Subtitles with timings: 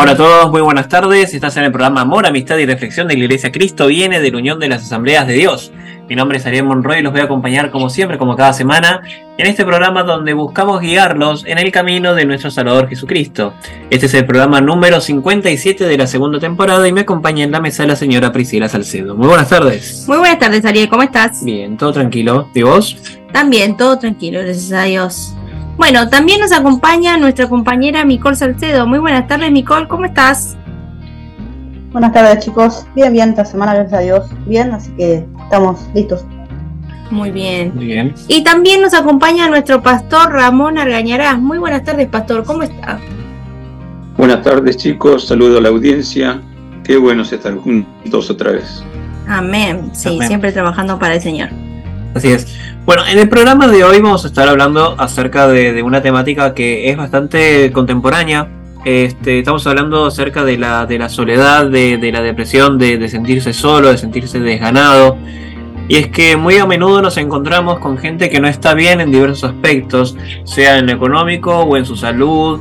[0.00, 1.34] Hola a todos, muy buenas tardes.
[1.34, 4.38] Estás en el programa Amor, Amistad y Reflexión de la Iglesia Cristo viene de la
[4.38, 5.72] Unión de las Asambleas de Dios.
[6.08, 9.02] Mi nombre es Ariel Monroy y los voy a acompañar como siempre, como cada semana,
[9.36, 13.54] en este programa donde buscamos guiarlos en el camino de nuestro Salvador Jesucristo.
[13.90, 17.60] Este es el programa número 57 de la segunda temporada y me acompaña en la
[17.60, 19.16] mesa la señora Priscila Salcedo.
[19.16, 20.04] Muy buenas tardes.
[20.06, 21.42] Muy buenas tardes, Ariel, ¿cómo estás?
[21.42, 22.48] Bien, todo tranquilo.
[22.54, 22.96] ¿Y vos?
[23.32, 25.34] También, todo tranquilo, gracias a Dios.
[25.78, 28.84] Bueno, también nos acompaña nuestra compañera Micol Salcedo.
[28.84, 30.56] Muy buenas tardes, Micol, ¿cómo estás?
[31.92, 32.84] Buenas tardes, chicos.
[32.96, 34.26] Bien, bien, esta semana, gracias a Dios.
[34.46, 36.24] Bien, así que estamos listos.
[37.12, 37.72] Muy bien.
[37.76, 38.12] Muy bien.
[38.26, 41.38] Y también nos acompaña nuestro pastor Ramón Argañarás.
[41.38, 42.98] Muy buenas tardes, pastor, ¿cómo está?
[44.16, 45.28] Buenas tardes, chicos.
[45.28, 46.42] Saludo a la audiencia.
[46.82, 48.82] Qué bueno estar juntos otra vez.
[49.28, 49.92] Amén.
[49.94, 50.26] Sí, Amén.
[50.26, 51.50] siempre trabajando para el Señor.
[52.14, 52.48] Así es.
[52.88, 56.54] Bueno, en el programa de hoy vamos a estar hablando acerca de, de una temática
[56.54, 58.48] que es bastante contemporánea.
[58.82, 63.10] Este, estamos hablando acerca de la, de la soledad, de, de la depresión, de, de
[63.10, 65.18] sentirse solo, de sentirse desganado.
[65.86, 69.12] Y es que muy a menudo nos encontramos con gente que no está bien en
[69.12, 72.58] diversos aspectos, sea en lo económico o en su salud,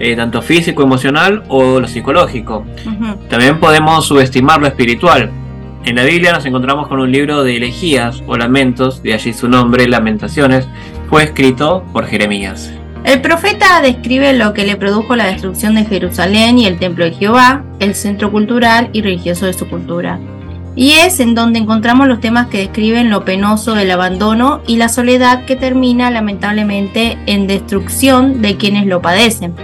[0.00, 2.64] eh, tanto físico, emocional o lo psicológico.
[3.28, 5.30] También podemos subestimar lo espiritual.
[5.84, 9.48] En la Biblia nos encontramos con un libro de elegías o lamentos, de allí su
[9.48, 10.66] nombre, Lamentaciones,
[11.08, 12.72] fue escrito por Jeremías.
[13.04, 17.12] El profeta describe lo que le produjo la destrucción de Jerusalén y el templo de
[17.12, 20.18] Jehová, el centro cultural y religioso de su cultura.
[20.74, 24.88] Y es en donde encontramos los temas que describen lo penoso del abandono y la
[24.88, 29.54] soledad que termina lamentablemente en destrucción de quienes lo padecen.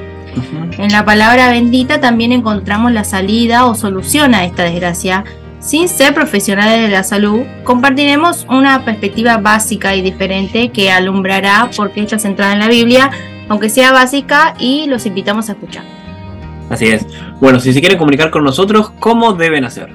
[0.79, 5.25] En la palabra bendita también encontramos la salida o solución a esta desgracia.
[5.63, 11.93] Sin ser profesionales de la salud, compartiremos una perspectiva básica y diferente que alumbrará por
[11.93, 13.13] qué está centrada en la Biblia,
[13.49, 15.85] aunque sea básica, y los invitamos a escuchar.
[16.69, 17.07] Así es.
[17.41, 19.95] Bueno, si se quieren comunicar con nosotros, ¿cómo deben hacer?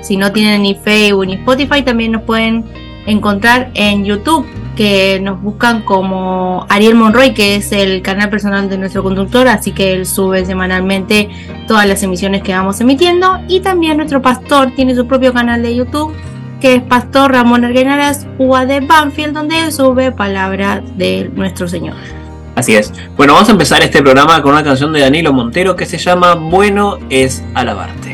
[0.02, 2.64] Si no tienen ni Facebook ni Spotify, también nos pueden
[3.06, 4.46] encontrar en YouTube,
[4.78, 9.72] que nos buscan como Ariel Monroy, que es el canal personal de nuestro conductor, así
[9.72, 11.28] que él sube semanalmente
[11.66, 13.40] todas las emisiones que vamos emitiendo.
[13.48, 16.14] Y también nuestro pastor tiene su propio canal de YouTube,
[16.60, 21.96] que es Pastor Ramón Arguenaras UAD Banfield, donde él sube palabra de nuestro Señor.
[22.54, 22.92] Así es.
[23.16, 26.36] Bueno, vamos a empezar este programa con una canción de Danilo Montero que se llama
[26.36, 28.07] Bueno es alabarte.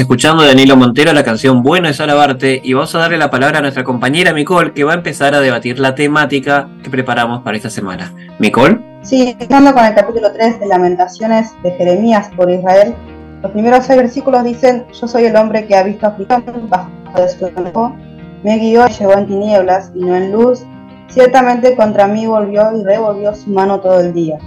[0.00, 3.58] Escuchando de Danilo Montero la canción Bueno es alabarte y vamos a darle la palabra
[3.58, 7.56] a nuestra compañera Micol que va a empezar a debatir la temática que preparamos para
[7.56, 8.12] esta semana.
[8.38, 12.94] Micol, Sí, empezando con el capítulo 3 de Lamentaciones de Jeremías por Israel,
[13.42, 17.28] los primeros seis versículos dicen, yo soy el hombre que ha visto aflicción bajo de
[17.30, 17.96] su enojo,
[18.42, 20.64] me guió y llevó en tinieblas y no en luz,
[21.08, 24.38] ciertamente contra mí volvió y revolvió su mano todo el día.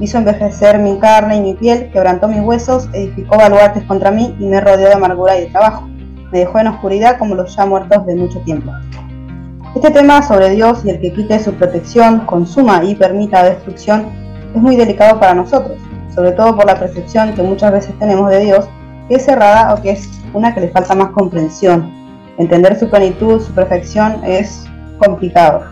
[0.00, 4.46] Hizo envejecer mi carne y mi piel, quebrantó mis huesos, edificó baluartes contra mí y
[4.46, 5.86] me rodeó de amargura y de trabajo.
[6.32, 8.72] Me dejó en oscuridad como los ya muertos de mucho tiempo.
[9.74, 14.06] Este tema sobre Dios y el que quite su protección, consuma y permita destrucción
[14.54, 15.78] es muy delicado para nosotros,
[16.14, 18.68] sobre todo por la percepción que muchas veces tenemos de Dios,
[19.08, 21.88] que es cerrada o que es una que le falta más comprensión.
[22.38, 24.64] Entender su plenitud, su perfección es
[24.98, 25.62] complicado.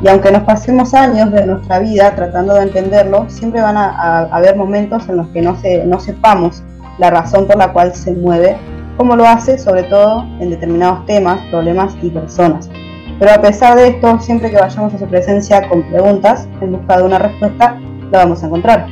[0.00, 4.56] Y aunque nos pasemos años de nuestra vida tratando de entenderlo, siempre van a, haber
[4.56, 6.62] momentos en los que no, se, no sepamos
[6.98, 8.56] la razón por la cual se mueve,
[8.96, 12.70] como lo hace sobre todo en determinados temas, problemas y personas.
[13.18, 16.98] Pero a pesar de esto, siempre que vayamos a su presencia con preguntas en busca
[16.98, 17.76] de una respuesta,
[18.12, 18.86] la vamos a encontrar.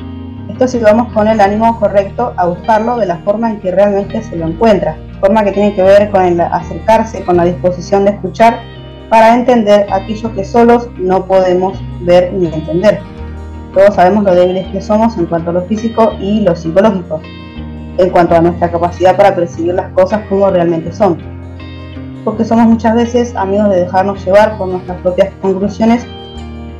[0.49, 4.23] Esto si vamos con el ánimo correcto a buscarlo de la forma en que realmente
[4.23, 8.13] se lo encuentra, forma que tiene que ver con el acercarse, con la disposición de
[8.13, 8.59] escuchar
[9.09, 13.01] para entender aquello que solos no podemos ver ni entender.
[13.73, 17.21] Todos sabemos lo débiles que somos en cuanto a lo físico y lo psicológico,
[17.99, 21.19] en cuanto a nuestra capacidad para percibir las cosas como realmente son.
[22.25, 26.07] Porque somos muchas veces amigos de dejarnos llevar por nuestras propias conclusiones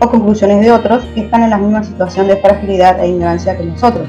[0.01, 3.65] o conclusiones de otros que están en la misma situación de fragilidad e ignorancia que
[3.65, 4.09] nosotros.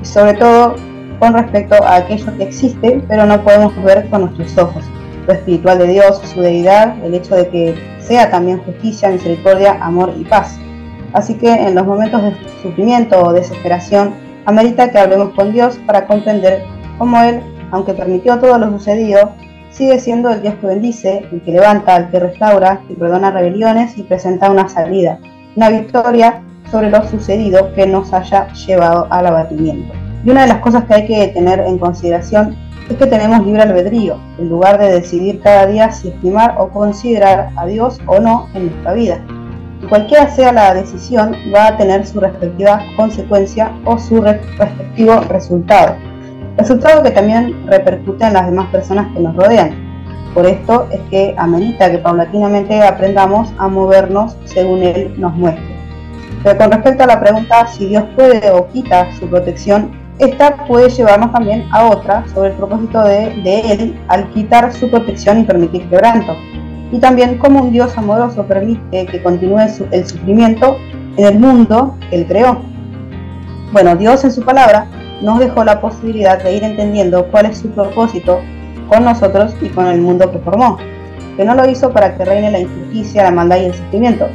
[0.00, 0.76] Y sobre todo
[1.18, 4.84] con respecto a aquello que existe pero no podemos ver con nuestros ojos
[5.32, 10.24] espiritual de Dios, su deidad, el hecho de que sea también justicia, misericordia, amor y
[10.24, 10.58] paz.
[11.12, 14.14] Así que en los momentos de sufrimiento o desesperación,
[14.46, 16.64] amerita que hablemos con Dios para comprender
[16.98, 19.32] cómo Él, aunque permitió todo lo sucedido,
[19.70, 23.96] sigue siendo el Dios que bendice, el que levanta, el que restaura, que perdona rebeliones
[23.96, 25.18] y presenta una salida,
[25.56, 29.92] una victoria sobre lo sucedido que nos haya llevado al abatimiento.
[30.24, 32.56] Y una de las cosas que hay que tener en consideración
[32.90, 37.50] es que tenemos libre albedrío, en lugar de decidir cada día si estimar o considerar
[37.56, 39.20] a Dios o no en nuestra vida.
[39.82, 45.94] Y cualquiera sea la decisión, va a tener su respectiva consecuencia o su respectivo resultado.
[46.56, 49.88] Resultado que también repercute en las demás personas que nos rodean.
[50.34, 55.76] Por esto es que amerita que paulatinamente aprendamos a movernos según Él nos muestre.
[56.42, 60.90] Pero con respecto a la pregunta si Dios puede o quita su protección, esta puede
[60.90, 65.88] llevarnos también a otra sobre el propósito de, Él al quitar su protección y permitir
[65.88, 66.36] quebranto.
[66.92, 69.60] Y también cómo un Dios amoroso permite que continúe
[69.90, 70.76] el sufrimiento
[71.16, 72.60] en el mundo que Él creó.
[73.72, 74.86] Bueno, Dios en su palabra
[75.22, 78.40] nos dejó la posibilidad de ir entendiendo cuál es su propósito
[78.88, 80.76] con nosotros y con el mundo que formó,
[81.36, 84.26] que no lo hizo para que reine la injusticia, la maldad y el sufrimiento,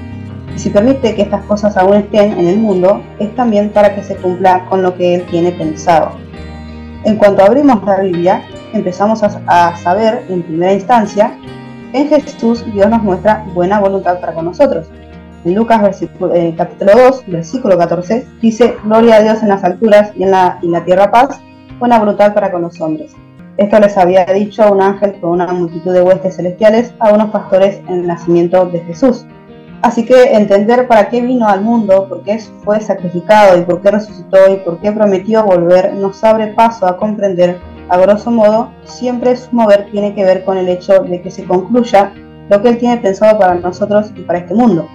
[0.56, 4.04] y si permite que estas cosas aún estén en el mundo, es también para que
[4.04, 6.12] se cumpla con lo que Él tiene pensado.
[7.04, 8.42] En cuanto abrimos la Biblia,
[8.74, 11.38] empezamos a, saber en primera instancia
[11.94, 14.88] en Jesús Dios nos muestra buena voluntad para con nosotros.
[15.46, 20.24] En Lucas eh, capítulo 2, versículo 14, dice, Gloria a Dios en las alturas y
[20.24, 21.40] en la, y la tierra paz,
[21.80, 23.14] buena voluntad para con los hombres.
[23.58, 27.80] Esto les había dicho un ángel con una multitud de huestes celestiales a unos pastores
[27.88, 29.26] en el nacimiento de Jesús.
[29.86, 33.92] Así que entender para qué vino al mundo, por qué fue sacrificado y por qué
[33.92, 39.36] resucitó y por qué prometió volver, nos abre paso a comprender, a grosso modo, siempre
[39.36, 42.12] su mover tiene que ver con el hecho de que se concluya
[42.50, 44.88] lo que Él tiene pensado para nosotros y para este mundo.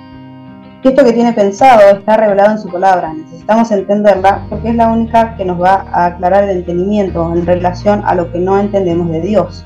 [0.83, 4.89] Y esto que tiene pensado está revelado en su palabra, necesitamos entenderla porque es la
[4.89, 9.09] única que nos va a aclarar el entendimiento en relación a lo que no entendemos
[9.09, 9.65] de Dios.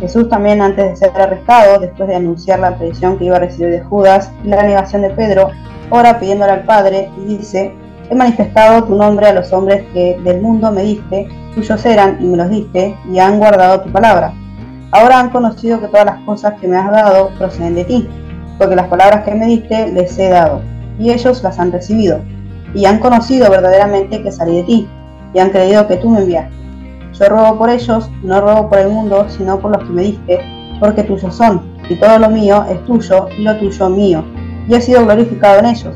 [0.00, 3.70] Jesús también antes de ser arrestado, después de anunciar la traición que iba a recibir
[3.70, 5.50] de Judas y la negación de Pedro,
[5.90, 7.74] ora pidiéndole al Padre y dice,
[8.08, 12.24] he manifestado tu nombre a los hombres que del mundo me diste, tuyos eran y
[12.24, 14.32] me los diste, y han guardado tu palabra.
[14.92, 18.08] Ahora han conocido que todas las cosas que me has dado proceden de ti,
[18.58, 20.62] porque las palabras que me diste les he dado,
[20.98, 22.20] y ellos las han recibido,
[22.74, 24.88] y han conocido verdaderamente que salí de ti,
[25.34, 26.59] y han creído que tú me enviaste.
[27.20, 30.40] Yo robo por ellos, no robo por el mundo, sino por los que me diste,
[30.80, 31.60] porque tuyos son,
[31.90, 34.24] y todo lo mío es tuyo, y lo tuyo mío,
[34.66, 35.94] y he sido glorificado en ellos.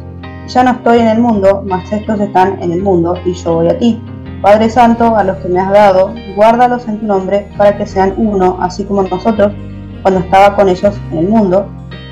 [0.49, 3.69] Ya no estoy en el mundo, mas estos están en el mundo, y yo voy
[3.69, 4.03] a ti.
[4.43, 8.13] Padre Santo, a los que me has dado, guárdalos en tu nombre, para que sean
[8.19, 9.51] uno, así como nosotros,
[10.03, 11.67] cuando estaba con ellos en el mundo.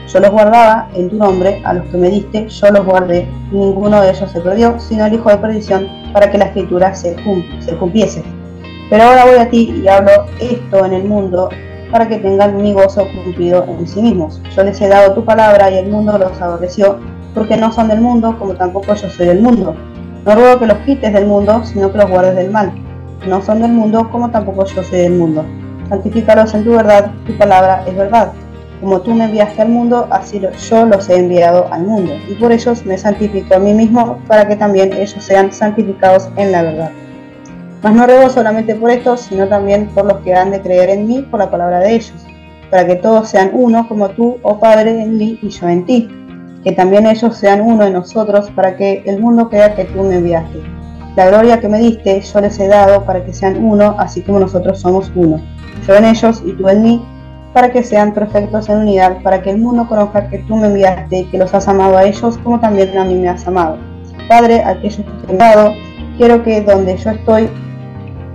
[0.08, 4.00] Yo los guardaba en tu nombre, a los que me diste, yo los guardé, ninguno
[4.00, 7.14] de ellos se perdió, sino el hijo de perdición, para que la escritura se,
[7.60, 8.24] se cumpliese.
[8.92, 11.48] Pero ahora voy a ti y hablo esto en el mundo
[11.90, 14.42] para que tengan mi gozo cumplido en sí mismos.
[14.54, 16.98] Yo les he dado tu palabra y el mundo los aborreció,
[17.32, 19.74] porque no son del mundo, como tampoco yo soy del mundo.
[20.26, 22.70] No ruego que los quites del mundo, sino que los guardes del mal.
[23.26, 25.42] No son del mundo, como tampoco yo soy del mundo.
[25.88, 28.32] Santifícalos en tu verdad, tu palabra es verdad.
[28.82, 32.12] Como tú me enviaste al mundo, así yo los he enviado al mundo.
[32.28, 36.52] Y por ellos me santifico a mí mismo, para que también ellos sean santificados en
[36.52, 36.90] la verdad.
[37.82, 41.08] Mas no ruego solamente por estos, sino también por los que han de creer en
[41.08, 42.14] mí por la palabra de ellos,
[42.70, 46.08] para que todos sean uno como tú, oh Padre, en mí y yo en ti,
[46.62, 50.14] que también ellos sean uno en nosotros, para que el mundo crea que tú me
[50.16, 50.60] enviaste.
[51.16, 54.38] La gloria que me diste yo les he dado para que sean uno, así como
[54.38, 55.40] nosotros somos uno.
[55.86, 57.04] Yo en ellos y tú en mí,
[57.52, 61.18] para que sean perfectos en unidad, para que el mundo conozca que tú me enviaste
[61.18, 63.76] y que los has amado a ellos como también a mí me has amado.
[64.28, 65.72] Padre, aquellos que te he dado,
[66.16, 67.50] quiero que donde yo estoy,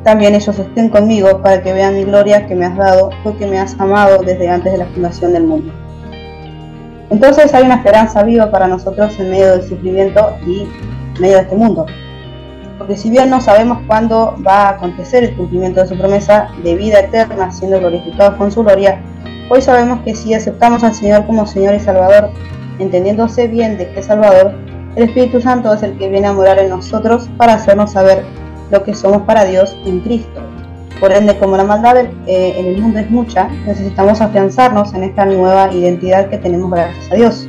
[0.03, 3.59] también ellos estén conmigo para que vean mi gloria que me has dado, porque me
[3.59, 5.73] has amado desde antes de la fundación del mundo.
[7.09, 11.41] Entonces hay una esperanza viva para nosotros en medio del sufrimiento y en medio de
[11.43, 11.85] este mundo.
[12.77, 16.75] Porque si bien no sabemos cuándo va a acontecer el cumplimiento de su promesa de
[16.75, 19.01] vida eterna, siendo glorificados con su gloria,
[19.49, 22.29] hoy sabemos que si aceptamos al Señor como Señor y Salvador,
[22.79, 24.53] entendiéndose bien de que Salvador,
[24.95, 28.23] el Espíritu Santo es el que viene a morar en nosotros para hacernos saber
[28.71, 30.41] lo que somos para Dios en Cristo.
[30.99, 35.25] Por ende, como la maldad eh, en el mundo es mucha, necesitamos afianzarnos en esta
[35.25, 37.47] nueva identidad que tenemos gracias a Dios,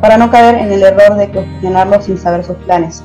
[0.00, 3.04] para no caer en el error de cuestionarlo sin saber sus planes.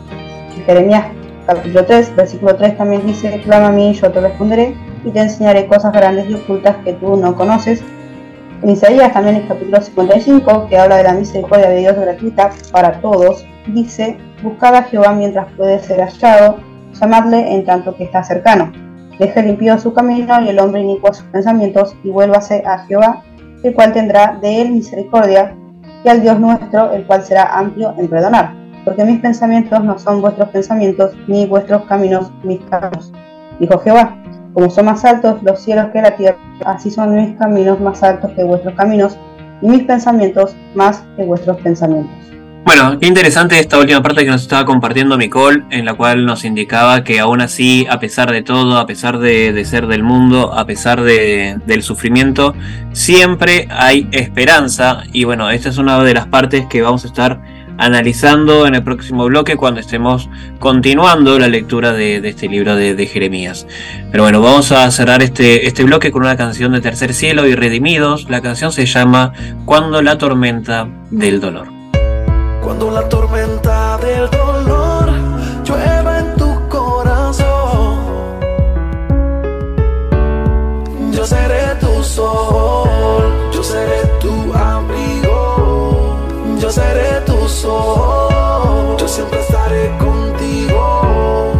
[0.65, 1.05] Jeremías
[1.45, 5.65] capítulo 3, versículo 3 también dice, clama a mí, yo te responderé, y te enseñaré
[5.67, 7.83] cosas grandes y ocultas que tú no conoces.
[8.61, 13.01] En Isaías también el capítulo 55, que habla de la misericordia de Dios gratuita para
[13.01, 16.59] todos, dice, buscad a Jehová mientras puede ser hallado,
[16.93, 18.71] llamadle en tanto que está cercano.
[19.19, 23.23] Deje limpio su camino y el hombre inicuo sus pensamientos y vuélvase a Jehová,
[23.63, 25.55] el cual tendrá de él misericordia,
[26.03, 28.55] y al Dios nuestro, el cual será amplio en perdonar.
[28.83, 33.13] Porque mis pensamientos no son vuestros pensamientos, ni vuestros caminos mis caminos.
[33.59, 34.17] Dijo Jehová,
[34.53, 38.31] como son más altos los cielos que la tierra, así son mis caminos más altos
[38.31, 39.17] que vuestros caminos,
[39.61, 42.31] y mis pensamientos más que vuestros pensamientos.
[42.63, 46.45] Bueno, qué interesante esta última parte que nos estaba compartiendo Nicole, en la cual nos
[46.45, 50.65] indicaba que aún así, a pesar de todo, a pesar de, ser del mundo, a
[50.65, 52.53] pesar de, del sufrimiento,
[52.91, 55.03] siempre hay esperanza.
[55.11, 57.41] Y bueno, esta es una de las partes que vamos a estar
[57.79, 63.65] analizando en el próximo bloque cuando estemos continuando la lectura de, este libro de, Jeremías.
[64.11, 67.55] Pero bueno, vamos a cerrar este, este bloque con una canción de Tercer Cielo y
[67.55, 68.29] Redimidos.
[68.29, 69.33] La canción se llama
[69.65, 71.80] Cuando la tormenta del dolor.
[72.71, 75.11] Cuando la tormenta del dolor
[75.65, 77.99] llueva en tu corazón,
[81.11, 86.15] yo seré tu sol, yo seré tu abrigo,
[86.61, 91.51] yo seré tu sol, yo siempre estaré contigo,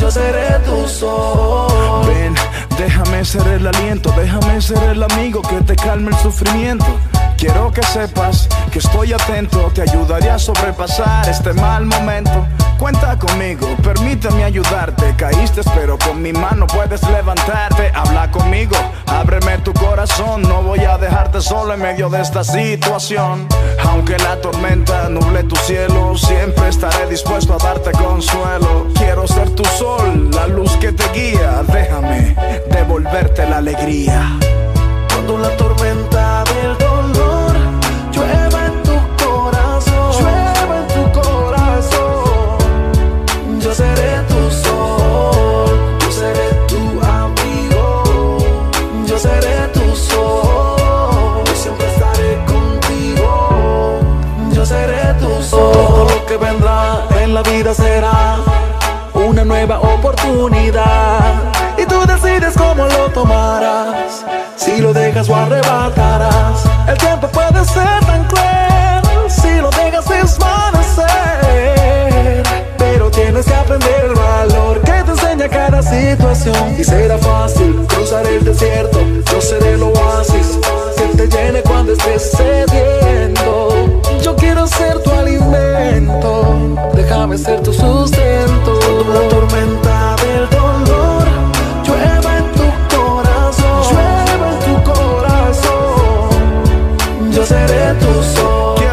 [0.00, 2.06] yo seré tu sol.
[2.06, 2.34] Ven,
[2.78, 6.86] déjame ser el aliento, déjame ser el amigo que te calme el sufrimiento.
[7.36, 12.46] Quiero que sepas que estoy atento, te ayudaré a sobrepasar este mal momento.
[12.78, 15.14] Cuenta conmigo, permíteme ayudarte.
[15.16, 17.90] Caíste, pero con mi mano puedes levantarte.
[17.94, 20.42] Habla conmigo, ábreme tu corazón.
[20.42, 23.46] No voy a dejarte solo en medio de esta situación.
[23.84, 28.88] Aunque la tormenta nuble tu cielo, siempre estaré dispuesto a darte consuelo.
[28.94, 31.62] Quiero ser tu sol, la luz que te guía.
[31.72, 32.36] Déjame
[32.70, 34.38] devolverte la alegría.
[35.08, 36.83] Cuando la tormenta del
[56.38, 58.38] que vendrá en la vida será
[59.12, 61.34] una nueva oportunidad
[61.78, 64.24] y tú decides cómo lo tomarás.
[64.56, 69.30] Si lo dejas o arrebatarás, el tiempo puede ser tan cruel.
[69.30, 71.06] Si lo dejas desvanecer,
[72.78, 76.74] pero tienes que aprender el valor que te enseña cada situación.
[76.76, 78.98] Y será fácil cruzar el desierto.
[79.30, 80.58] Yo seré el oasis
[81.16, 83.68] te llene cuando estés sediento.
[84.22, 86.76] Yo quiero ser tu alimento.
[86.94, 88.78] Déjame ser tu sustento.
[89.12, 91.24] La tormenta del dolor
[91.86, 96.30] llueva en tu corazón, llueva en tu corazón.
[97.32, 98.83] Yo seré tu sol.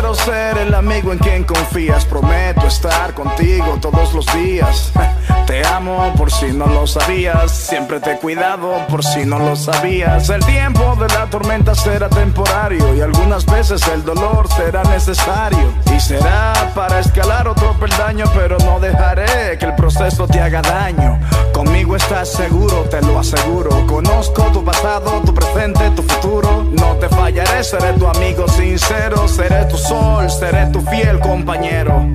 [0.92, 2.04] Amigo en quien confías.
[2.04, 4.92] Prometo estar contigo todos los días.
[5.48, 7.50] Te amo por si no lo sabías.
[7.50, 10.30] Siempre te he cuidado por si no lo sabías.
[10.30, 15.74] El tiempo de la tormenta será temporario y algunas veces el dolor será necesario.
[16.02, 21.20] Será para escalar otro peldaño, pero no dejaré que el proceso te haga daño.
[21.54, 23.86] Conmigo estás seguro, te lo aseguro.
[23.88, 26.66] Conozco tu pasado, tu presente, tu futuro.
[26.72, 29.28] No te fallaré, seré tu amigo sincero.
[29.28, 32.06] Seré tu sol, seré tu fiel compañero.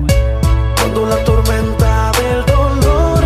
[0.75, 3.23] Cuando la tormenta del dolor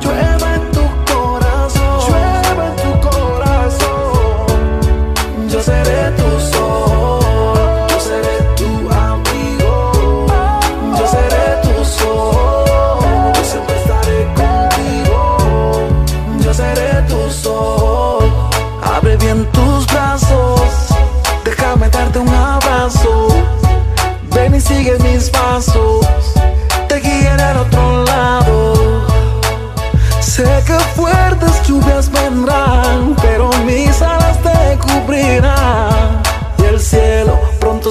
[0.00, 4.46] llueva en tu corazón, llueva en tu corazón,
[5.48, 6.57] yo seré tu sol,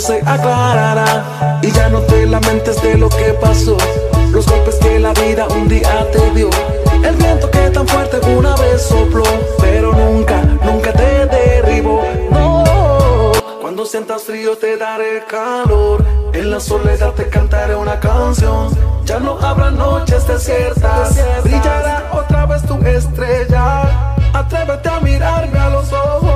[0.08, 1.60] se aclarará.
[1.62, 3.78] Y ya no te lamentes de lo que pasó.
[4.32, 6.50] los golpes que la vida un día te dio,
[7.04, 9.24] el viento que tan fuerte una vez sopló,
[9.60, 12.04] pero nunca, nunca te derribó.
[12.30, 18.70] No, cuando sientas frío te daré calor, en la soledad te cantaré una canción.
[19.06, 24.16] Ya no habrá noches desiertas, brillará otra vez tu estrella.
[24.34, 26.27] Atrévete a mirarme a los ojos,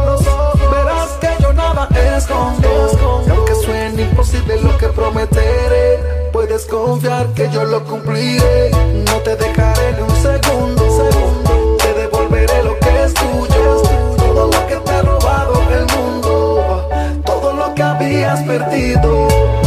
[1.99, 3.23] escondo.
[3.25, 8.71] Y aunque suene imposible lo que prometeré, puedes confiar que yo lo cumpliré.
[9.05, 13.81] No te dejaré ni un segundo, te devolveré lo que es tuyo.
[14.17, 16.89] Todo lo que te ha robado el mundo,
[17.25, 19.60] todo lo que habías perdido.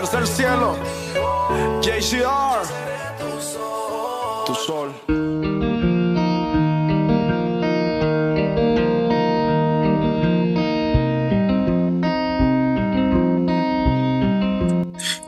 [0.00, 0.78] Tercer Cielo.
[1.82, 2.62] JCR.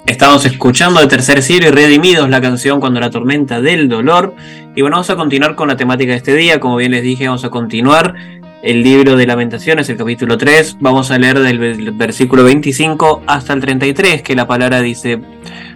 [0.06, 4.34] Estamos escuchando de Tercer Cielo y Redimidos la canción Cuando la tormenta del dolor.
[4.74, 6.60] Y bueno, vamos a continuar con la temática de este día.
[6.60, 8.14] Como bien les dije, vamos a continuar
[8.62, 10.76] el libro de Lamentaciones, el capítulo 3.
[10.80, 15.20] Vamos a leer del ve- versículo 25 hasta el 33, que la palabra dice: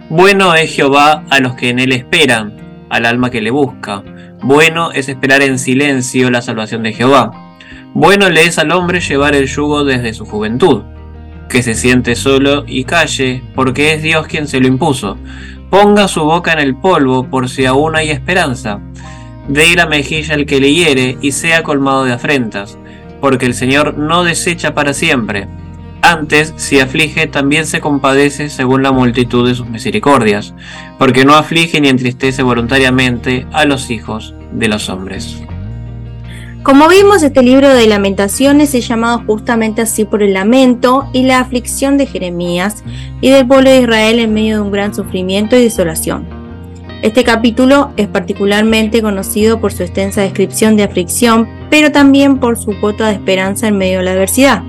[0.09, 2.55] Bueno es Jehová a los que en él esperan,
[2.89, 4.03] al alma que le busca.
[4.41, 7.31] Bueno es esperar en silencio la salvación de Jehová.
[7.93, 10.83] Bueno le es al hombre llevar el yugo desde su juventud
[11.49, 15.17] que se siente solo y calle, porque es Dios quien se lo impuso.
[15.69, 18.79] Ponga su boca en el polvo por si aún hay esperanza.
[19.47, 22.77] Dé la mejilla al que le hiere y sea colmado de afrentas,
[23.21, 25.47] porque el Señor no desecha para siempre.
[26.01, 30.53] Antes, si aflige, también se compadece según la multitud de sus misericordias,
[30.97, 35.41] porque no aflige ni entristece voluntariamente a los hijos de los hombres.
[36.63, 41.39] Como vimos, este libro de lamentaciones es llamado justamente así por el lamento y la
[41.39, 42.83] aflicción de Jeremías
[43.21, 46.36] y del pueblo de Israel en medio de un gran sufrimiento y desolación.
[47.03, 52.79] Este capítulo es particularmente conocido por su extensa descripción de aflicción, pero también por su
[52.79, 54.63] cuota de esperanza en medio de la adversidad.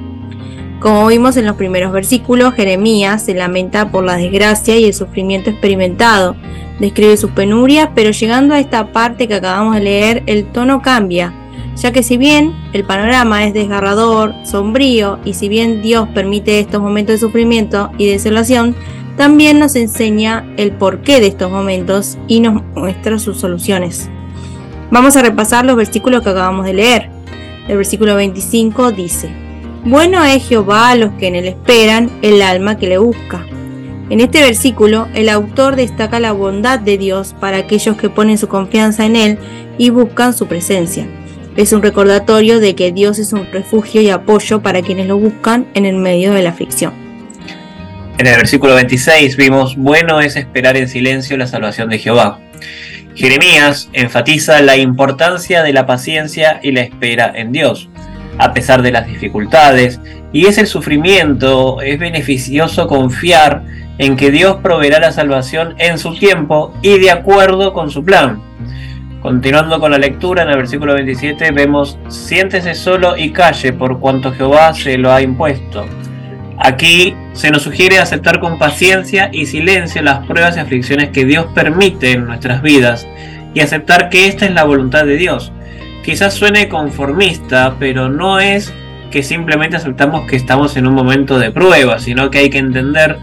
[0.78, 5.48] Como vimos en los primeros versículos, Jeremías se lamenta por la desgracia y el sufrimiento
[5.48, 6.36] experimentado,
[6.78, 11.32] describe sus penurias, pero llegando a esta parte que acabamos de leer, el tono cambia
[11.80, 16.82] ya que si bien el panorama es desgarrador, sombrío, y si bien Dios permite estos
[16.82, 18.74] momentos de sufrimiento y desolación,
[19.18, 24.08] también nos enseña el porqué de estos momentos y nos muestra sus soluciones.
[24.92, 27.10] Vamos a repasar los versículos que acabamos de leer.
[27.66, 29.28] El versículo 25 dice,
[29.84, 33.44] Bueno es Jehová a los que en él esperan, el alma que le busca.
[34.08, 38.48] En este versículo, el autor destaca la bondad de Dios para aquellos que ponen su
[38.48, 39.38] confianza en él
[39.78, 41.06] y buscan su presencia.
[41.56, 45.66] Es un recordatorio de que Dios es un refugio y apoyo para quienes lo buscan
[45.74, 46.94] en el medio de la aflicción.
[48.18, 52.40] En el versículo 26 vimos, bueno es esperar en silencio la salvación de Jehová.
[53.14, 57.88] Jeremías enfatiza la importancia de la paciencia y la espera en Dios,
[58.36, 60.00] a pesar de las dificultades,
[60.32, 63.62] y es el sufrimiento, es beneficioso confiar
[63.98, 68.42] en que Dios proveerá la salvación en su tiempo y de acuerdo con su plan.
[69.22, 74.32] Continuando con la lectura, en el versículo 27 vemos, siéntese solo y calle por cuanto
[74.32, 75.86] Jehová se lo ha impuesto.
[76.60, 81.46] Aquí se nos sugiere aceptar con paciencia y silencio las pruebas y aflicciones que Dios
[81.54, 83.06] permite en nuestras vidas
[83.54, 85.52] y aceptar que esta es la voluntad de Dios.
[86.04, 88.72] Quizás suene conformista, pero no es
[89.10, 93.18] que simplemente aceptamos que estamos en un momento de prueba, sino que hay que entender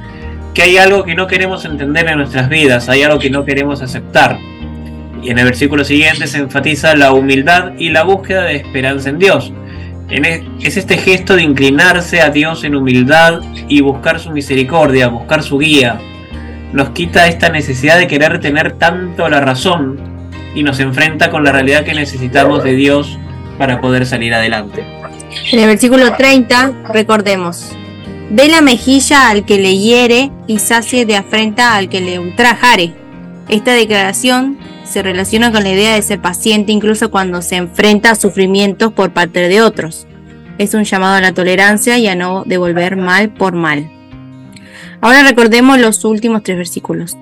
[0.54, 3.82] que hay algo que no queremos entender en nuestras vidas, hay algo que no queremos
[3.82, 4.39] aceptar.
[5.21, 9.19] Y en el versículo siguiente se enfatiza la humildad y la búsqueda de esperanza en
[9.19, 9.52] Dios.
[10.09, 15.57] Es este gesto de inclinarse a Dios en humildad y buscar su misericordia, buscar su
[15.57, 15.99] guía.
[16.73, 19.99] Nos quita esta necesidad de querer tener tanto la razón
[20.53, 23.17] y nos enfrenta con la realidad que necesitamos de Dios
[23.57, 24.83] para poder salir adelante.
[25.51, 27.71] En el versículo 30, recordemos,
[28.29, 32.93] dé la mejilla al que le hiere y sacie de afrenta al que le ultrajare.
[33.49, 38.15] Esta declaración se relaciona con la idea de ser paciente incluso cuando se enfrenta a
[38.15, 40.08] sufrimientos por parte de otros.
[40.58, 43.89] Es un llamado a la tolerancia y a no devolver mal por mal.
[45.02, 47.17] Ahora recordemos los últimos tres versículos.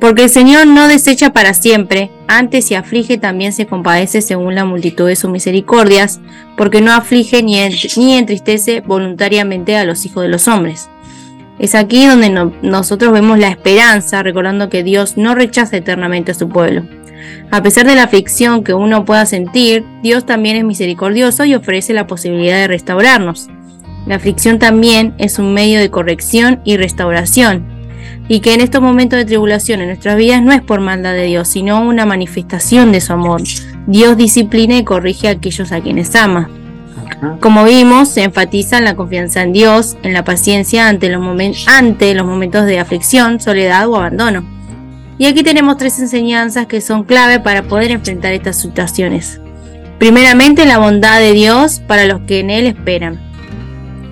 [0.00, 4.64] Porque el Señor no desecha para siempre, antes si aflige también se compadece según la
[4.64, 6.20] multitud de sus misericordias,
[6.56, 10.88] porque no aflige ni, entristece voluntariamente a los hijos de los hombres.
[11.58, 12.30] Es aquí donde
[12.62, 16.84] nosotros vemos la esperanza, recordando que Dios no rechaza eternamente a su pueblo.
[17.50, 21.92] A pesar de la aflicción que uno pueda sentir, Dios también es misericordioso y ofrece
[21.94, 23.48] la posibilidad de restaurarnos.
[24.06, 27.66] La aflicción también es un medio de corrección y restauración,
[28.28, 31.24] y que en estos momentos de tribulación en nuestras vidas no es por maldad de
[31.24, 33.42] Dios, sino una manifestación de su amor.
[33.86, 36.50] Dios disciplina y corrige a aquellos a quienes ama.
[37.40, 42.14] Como vimos, se enfatiza en la confianza en Dios, en la paciencia ante los, ante
[42.14, 44.57] los momentos de aflicción, soledad o abandono.
[45.18, 49.40] Y aquí tenemos tres enseñanzas que son clave para poder enfrentar estas situaciones.
[49.98, 53.20] Primeramente, la bondad de Dios para los que en Él esperan.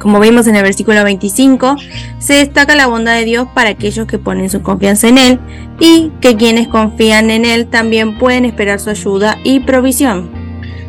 [0.00, 1.76] Como vimos en el versículo 25,
[2.18, 5.38] se destaca la bondad de Dios para aquellos que ponen su confianza en Él
[5.78, 10.28] y que quienes confían en Él también pueden esperar su ayuda y provisión.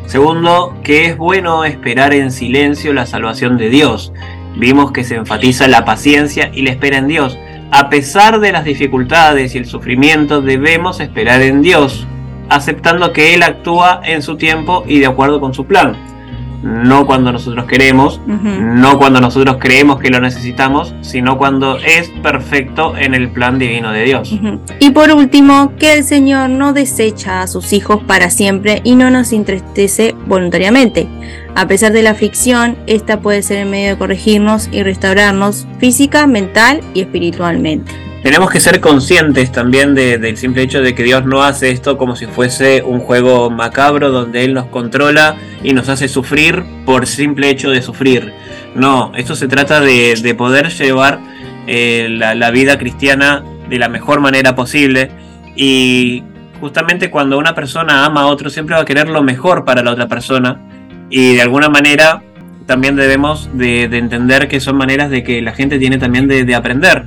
[0.06, 4.12] Segundo, que es bueno esperar en silencio la salvación de Dios.
[4.56, 7.38] Vimos que se enfatiza la paciencia y la espera en Dios.
[7.70, 12.06] A pesar de las dificultades y el sufrimiento, debemos esperar en Dios,
[12.48, 16.17] aceptando que Él actúa en su tiempo y de acuerdo con su plan
[16.62, 22.96] no cuando nosotros queremos, no cuando nosotros creemos que lo necesitamos, sino cuando es perfecto
[22.96, 24.34] en el plan divino de Dios.
[24.80, 29.10] Y por último, que el Señor no desecha a sus hijos para siempre y no
[29.10, 31.08] nos entristece voluntariamente.
[31.54, 36.26] A pesar de la aflicción, esta puede ser el medio de corregirnos y restaurarnos física,
[36.26, 41.42] mental y espiritualmente tenemos que ser conscientes también del simple hecho de que Dios no
[41.42, 46.08] hace esto como si fuese un juego macabro donde Él nos controla y nos hace
[46.08, 48.32] sufrir por simple hecho de sufrir.
[48.74, 51.20] No, esto se trata de, poder llevar
[51.66, 55.10] eh, la, vida cristiana de la mejor manera posible
[55.54, 56.24] y
[56.60, 59.92] justamente cuando una persona ama a otro siempre va a querer lo mejor para la
[59.92, 60.60] otra persona
[61.08, 62.22] y de alguna manera
[62.68, 67.06] también debemos de, entender que son maneras de que la gente tiene también de, aprender.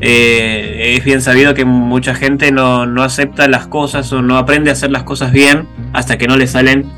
[0.00, 4.70] Eh, es bien sabido que mucha gente no, no, acepta las cosas o no aprende
[4.70, 6.90] a hacer las cosas bien hasta que no le salen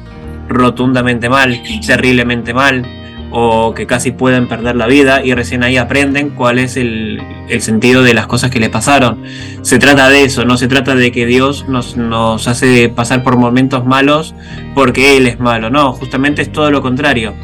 [0.49, 2.87] rotundamente mal, terriblemente mal,
[3.33, 7.21] o que casi pueden perder la vida y recién ahí aprenden cuál es el,
[7.59, 9.25] sentido de las cosas que le pasaron.
[9.63, 13.37] Se trata de eso, no se trata de que Dios nos, nos hace pasar por
[13.39, 14.37] momentos malos
[14.73, 17.35] porque Él es malo, no, justamente es todo lo contrario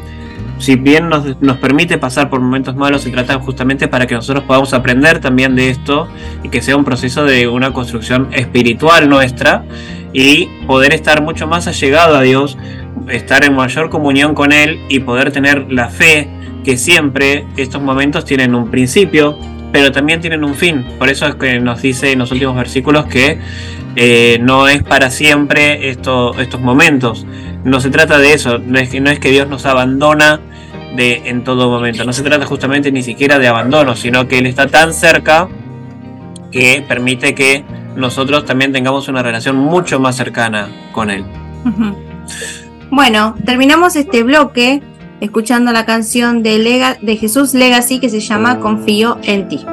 [0.61, 4.43] si bien nos, nos, permite pasar por momentos malos, se trata justamente para que nosotros
[4.45, 6.07] podamos aprender también de esto
[6.43, 9.65] y que sea un proceso de una construcción espiritual nuestra
[10.13, 12.57] y poder estar mucho más allegado a Dios,
[13.09, 16.29] estar en mayor comunión con Él y poder tener la fe
[16.63, 19.39] que siempre estos momentos tienen un principio,
[19.71, 20.85] pero también tienen un fin.
[20.99, 23.39] Por eso es que nos dice en los últimos versículos que
[23.95, 27.25] eh, no es para siempre esto, estos momentos.
[27.63, 30.39] No se trata de eso, no es, que, no es que Dios nos abandona
[30.95, 32.03] de en todo momento.
[32.03, 35.47] No se trata justamente ni siquiera de abandono, sino que Él está tan cerca
[36.51, 37.63] que permite que
[37.95, 41.25] nosotros también tengamos una relación mucho más cercana con Él.
[42.89, 44.81] Bueno, terminamos este bloque
[45.21, 49.65] escuchando la canción de, Lega de Jesús Legacy que se llama Confío en ti.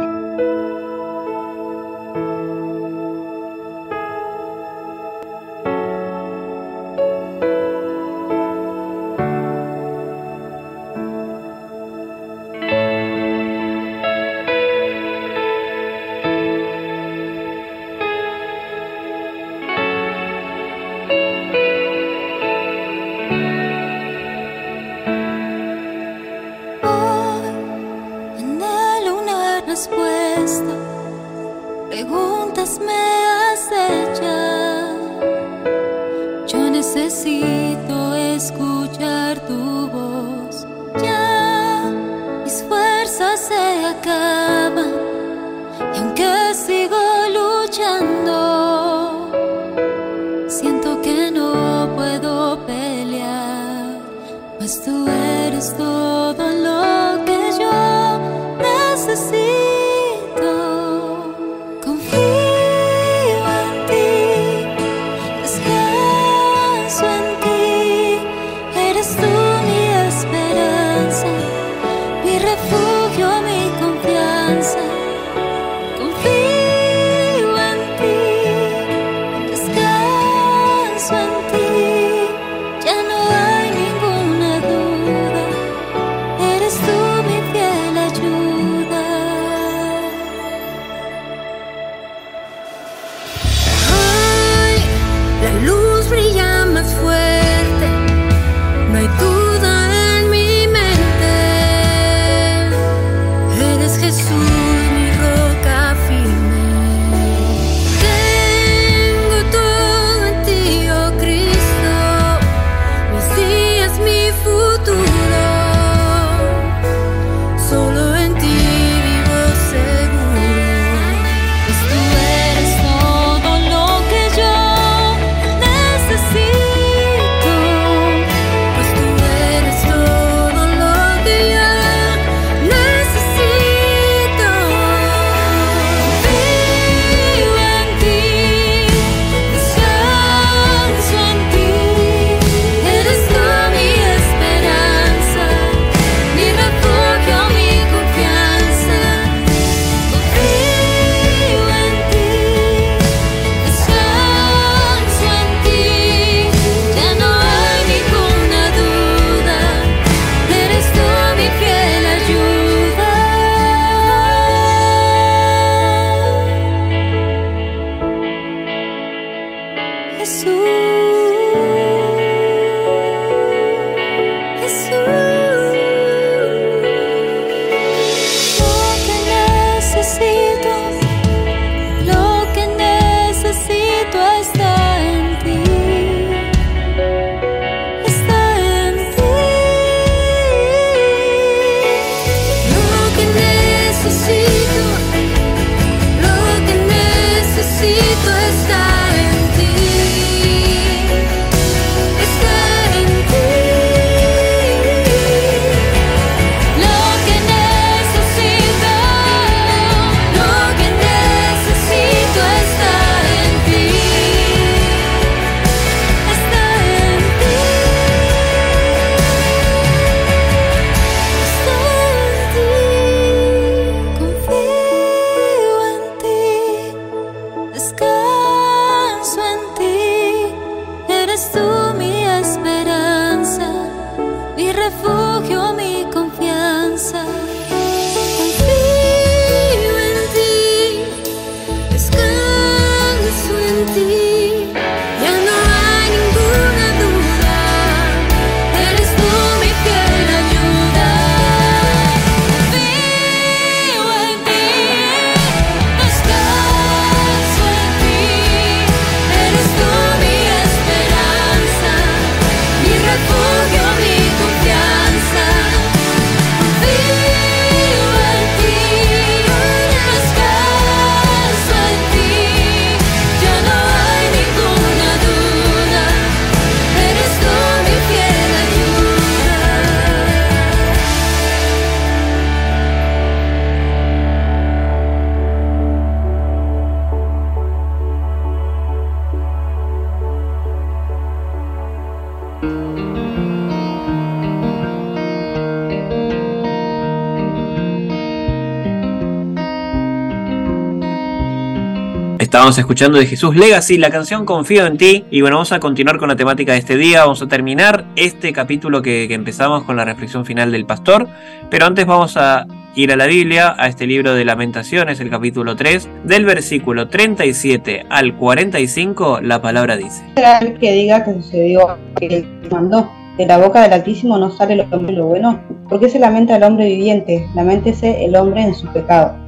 [302.49, 305.27] Estábamos escuchando de Jesús Legacy, la canción Confío en ti.
[305.31, 307.21] Y bueno, vamos a continuar con la temática de este día.
[307.21, 311.29] Vamos a terminar este capítulo que, que empezamos con la reflexión final del pastor.
[311.69, 315.77] Pero antes vamos a ir a la Biblia, a este libro de Lamentaciones, el capítulo
[315.77, 320.25] 3, del versículo 37 al 45, la palabra dice.
[320.35, 323.11] Será el que diga que sucedió que mandó.
[323.37, 325.61] De la boca del Altísimo no sale lo, lo bueno.
[325.91, 327.47] ¿Por qué se lamenta el hombre viviente?
[327.55, 329.48] Lamentese el hombre en su pecado.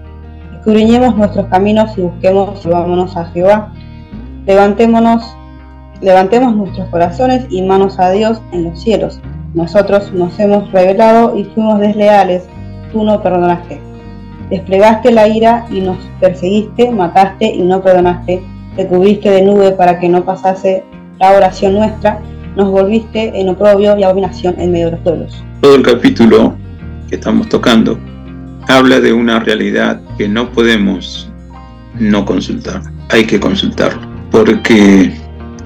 [0.61, 3.73] Escudriñemos nuestros caminos y busquemos y vámonos a Jehová.
[4.45, 5.35] Levantémonos,
[6.03, 9.21] levantemos nuestros corazones y manos a Dios en los cielos.
[9.55, 12.43] Nosotros nos hemos revelado y fuimos desleales,
[12.93, 13.81] tú no perdonaste.
[14.51, 18.43] Desplegaste la ira y nos perseguiste, mataste y no perdonaste.
[18.77, 20.85] Te cubriste de nube para que no pasase
[21.19, 22.21] la oración nuestra.
[22.55, 25.43] Nos volviste en oprobio y abominación en medio de los pueblos.
[25.63, 26.55] Todo el capítulo
[27.09, 27.99] que estamos tocando
[28.69, 31.31] habla de una realidad que no podemos
[31.99, 32.83] no consultar.
[33.11, 34.01] Hay que consultarlo.
[34.31, 35.13] Porque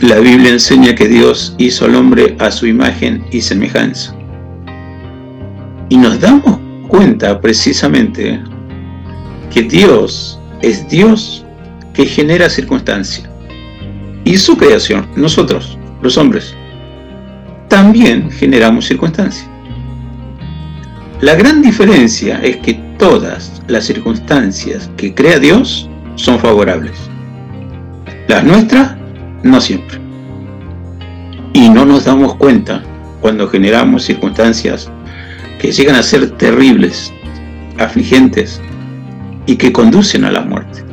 [0.01, 4.15] la Biblia enseña que Dios hizo al hombre a su imagen y semejanza.
[5.89, 8.41] Y nos damos cuenta precisamente
[9.53, 11.45] que Dios es Dios
[11.93, 13.29] que genera circunstancias.
[14.25, 16.55] Y su creación, nosotros, los hombres,
[17.69, 19.49] también generamos circunstancias.
[21.21, 26.97] La gran diferencia es que todas las circunstancias que crea Dios son favorables.
[28.29, 28.97] Las nuestras,
[29.43, 29.99] no siempre.
[31.53, 32.83] Y no nos damos cuenta
[33.21, 34.91] cuando generamos circunstancias
[35.59, 37.13] que llegan a ser terribles,
[37.79, 38.61] afligentes
[39.47, 40.85] y que conducen a la muerte.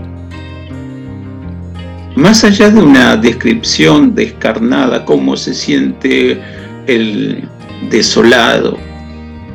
[2.15, 6.41] Más allá de una descripción descarnada, cómo se siente
[6.87, 7.47] el
[7.89, 8.77] desolado,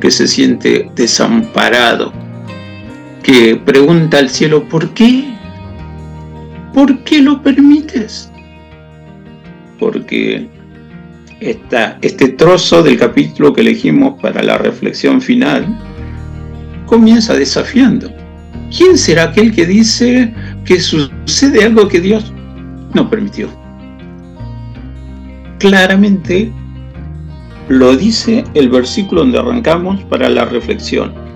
[0.01, 2.11] que se siente desamparado,
[3.27, 5.25] que pregunta al cielo, ¿por qué?
[6.73, 8.31] ¿Por qué lo permites?
[9.77, 10.47] Porque
[11.41, 15.67] esta, este trozo del capítulo que elegimos para la reflexión final
[16.85, 18.09] comienza desafiando.
[18.75, 22.31] ¿Quién será aquel que dice que sucede algo que Dios
[22.93, 23.49] no permitió?
[25.59, 26.49] Claramente
[27.67, 31.26] lo dice el versículo donde arrancamos para la reflexión.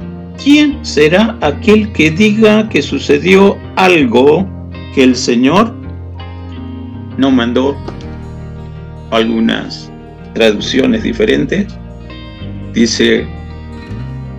[0.43, 4.47] ¿Quién será aquel que diga que sucedió algo
[4.95, 5.71] que el Señor
[7.17, 7.77] no mandó?
[9.11, 9.91] Algunas
[10.33, 11.67] traducciones diferentes.
[12.73, 13.27] Dice,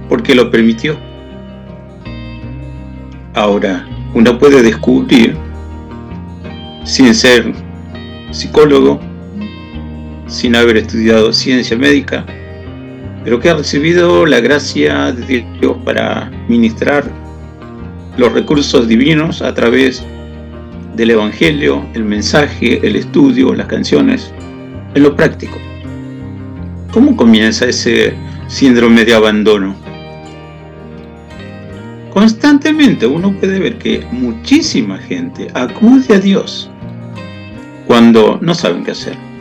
[0.09, 0.99] porque lo permitió.
[3.35, 5.37] Ahora, uno puede descubrir,
[6.83, 7.53] sin ser
[8.33, 8.99] psicólogo,
[10.27, 12.27] sin haber estudiado ciencia médica,
[13.25, 17.05] pero que ha recibido la gracia de Dios para ministrar
[18.17, 20.05] los recursos divinos a través
[20.97, 24.33] del Evangelio, el mensaje, el estudio, las canciones,
[24.95, 25.59] en lo práctico.
[26.93, 28.15] ¿Cómo comienza ese
[28.49, 29.75] síndrome de abandono?
[32.13, 36.71] Constantemente uno puede ver que muchísima gente acude a Dios
[37.87, 39.32] cuando no saben qué hacer.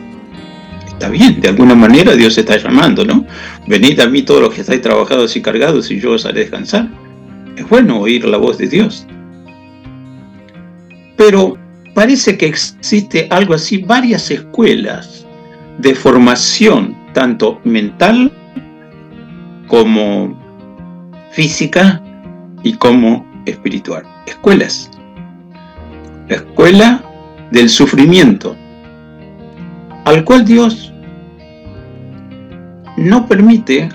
[1.02, 3.26] Está bien, de alguna manera Dios está llamando, ¿no?
[3.66, 6.88] Venid a mí todos los que estáis trabajados y cargados y yo os haré descansar.
[7.56, 9.04] Es bueno oír la voz de Dios.
[11.16, 11.58] Pero
[11.92, 15.26] parece que existe algo así, varias escuelas
[15.78, 18.30] de formación, tanto mental
[19.66, 20.38] como
[21.32, 22.00] física
[22.62, 24.04] y como espiritual.
[24.28, 24.88] Escuelas.
[26.28, 27.02] La escuela
[27.50, 28.54] del sufrimiento,
[30.04, 30.91] al cual Dios
[32.96, 33.88] no permite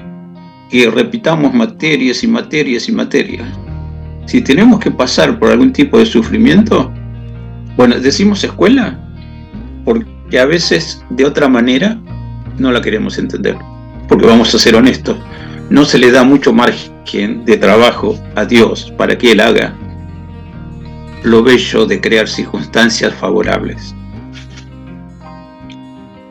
[0.69, 3.47] que repitamos materias y materias y materias.
[4.25, 6.91] Si tenemos que pasar por algún tipo de sufrimiento,
[7.77, 8.99] bueno, decimos escuela,
[9.85, 11.97] porque a veces de otra manera
[12.57, 13.55] no la queremos entender,
[14.07, 15.17] porque vamos a ser honestos,
[15.69, 19.73] no se le da mucho margen de trabajo a Dios para que Él haga
[21.23, 23.95] lo bello de crear circunstancias favorables.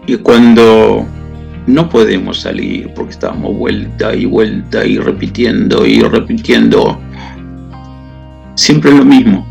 [0.06, 1.06] Y cuando
[1.66, 7.00] no podemos salir porque estamos vuelta y vuelta y repitiendo y repitiendo,
[8.54, 9.46] siempre lo mismo.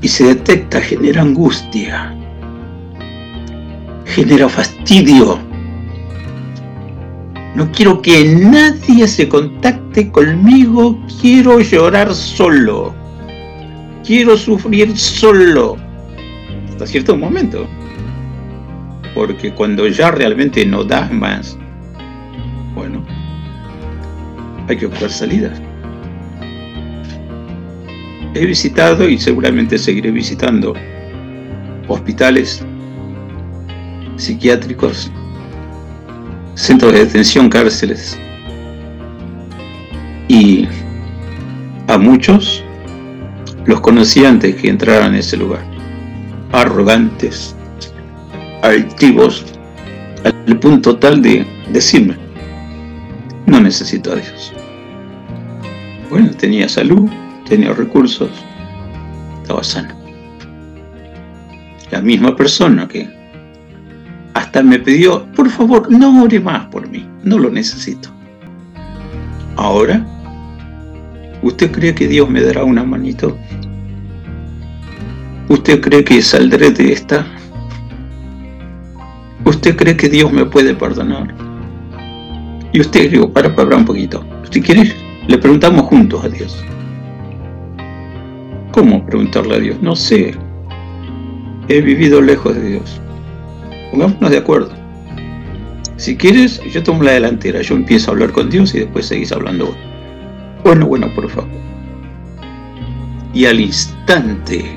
[0.00, 2.14] Y se detecta, genera angustia,
[4.04, 5.48] genera fastidio
[7.58, 12.94] no quiero que nadie se contacte conmigo, quiero llorar solo.
[14.04, 15.76] Quiero sufrir solo.
[16.68, 17.66] Hasta cierto momento.
[19.18, 21.58] Porque cuando ya realmente no das más,
[22.72, 23.04] bueno,
[24.68, 25.60] hay que buscar salidas.
[28.32, 30.72] He visitado y seguramente seguiré visitando
[31.88, 32.64] hospitales
[34.14, 35.10] psiquiátricos
[36.54, 38.16] centros de detención, cárceles.
[40.28, 40.68] Y
[41.88, 42.62] a muchos
[43.66, 45.64] los conocí antes que entraran en ese lugar.
[46.52, 47.56] Arrogantes,
[48.62, 49.44] altivos,
[50.24, 52.16] al punto tal de decirme,
[53.46, 54.52] no necesito a Dios.
[56.10, 57.08] Bueno, tenía salud,
[57.48, 58.30] tenía recursos,
[59.42, 59.94] estaba sano.
[61.90, 63.08] La misma persona que
[64.34, 68.10] hasta me pidió, por favor, no ore más por mí, no lo necesito.
[69.56, 70.06] Ahora,
[71.42, 73.36] ¿usted cree que Dios me dará una manito?
[75.48, 77.26] ¿Usted cree que saldré de esta?
[79.48, 81.34] ¿Usted cree que Dios me puede perdonar?
[82.70, 84.22] Y usted, digo, para, para un poquito.
[84.42, 84.92] ¿Usted quiere?
[85.26, 86.62] Le preguntamos juntos a Dios.
[88.72, 89.80] ¿Cómo preguntarle a Dios?
[89.80, 90.34] No sé.
[91.68, 93.00] He vivido lejos de Dios.
[93.90, 94.70] Pongámonos de acuerdo.
[95.96, 99.32] Si quieres, yo tomo la delantera, yo empiezo a hablar con Dios y después seguís
[99.32, 99.74] hablando
[100.62, 101.48] Bueno, bueno, por favor.
[103.32, 104.76] Y al instante,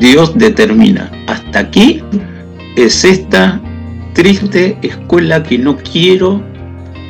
[0.00, 2.02] Dios determina, hasta aquí
[2.76, 3.60] es esta
[4.16, 6.42] triste escuela que no quiero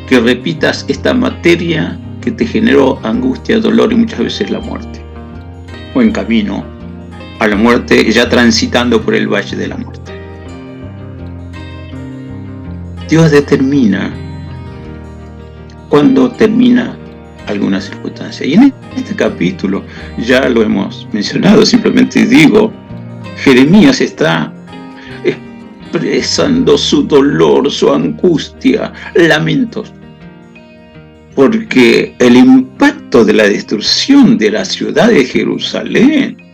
[0.08, 5.00] que repitas esta materia que te generó angustia, dolor y muchas veces la muerte.
[5.94, 6.64] O en camino
[7.38, 10.12] a la muerte, ya transitando por el valle de la muerte.
[13.08, 14.12] Dios determina
[15.88, 16.98] cuando termina
[17.46, 18.44] alguna circunstancia.
[18.44, 19.84] Y en este capítulo
[20.18, 22.72] ya lo hemos mencionado, simplemente digo,
[23.36, 24.52] Jeremías está
[26.04, 29.92] expresando su dolor, su angustia, lamentos,
[31.34, 36.46] porque el impacto de la destrucción de la ciudad de Jerusalén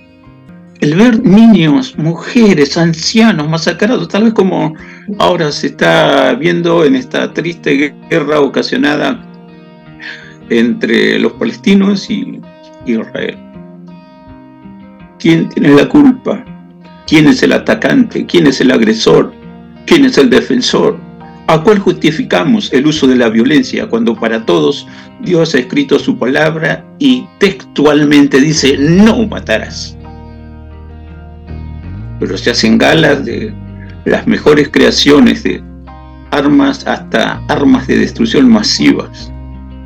[0.82, 4.74] el ver niños, mujeres, ancianos masacrados, tal vez como
[5.20, 9.24] ahora se está viendo en esta triste guerra ocasionada
[10.50, 12.40] entre los palestinos y
[12.84, 13.38] Israel.
[15.20, 16.44] ¿Quién tiene la culpa?
[17.06, 18.26] ¿Quién es el atacante?
[18.26, 19.32] ¿Quién es el agresor?
[19.86, 20.98] ¿Quién es el defensor?
[21.48, 24.86] ¿A cuál justificamos el uso de la violencia cuando para todos
[25.20, 29.96] Dios ha escrito su palabra y textualmente dice no matarás?
[32.22, 33.52] pero se hacen galas de
[34.04, 35.60] las mejores creaciones de
[36.30, 39.32] armas hasta armas de destrucción masivas.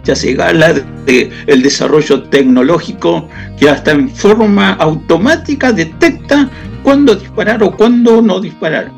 [0.06, 3.28] Se hace gala de el desarrollo tecnológico
[3.58, 6.48] que hasta en forma automática detecta
[6.84, 8.92] cuándo disparar o cuándo no disparar.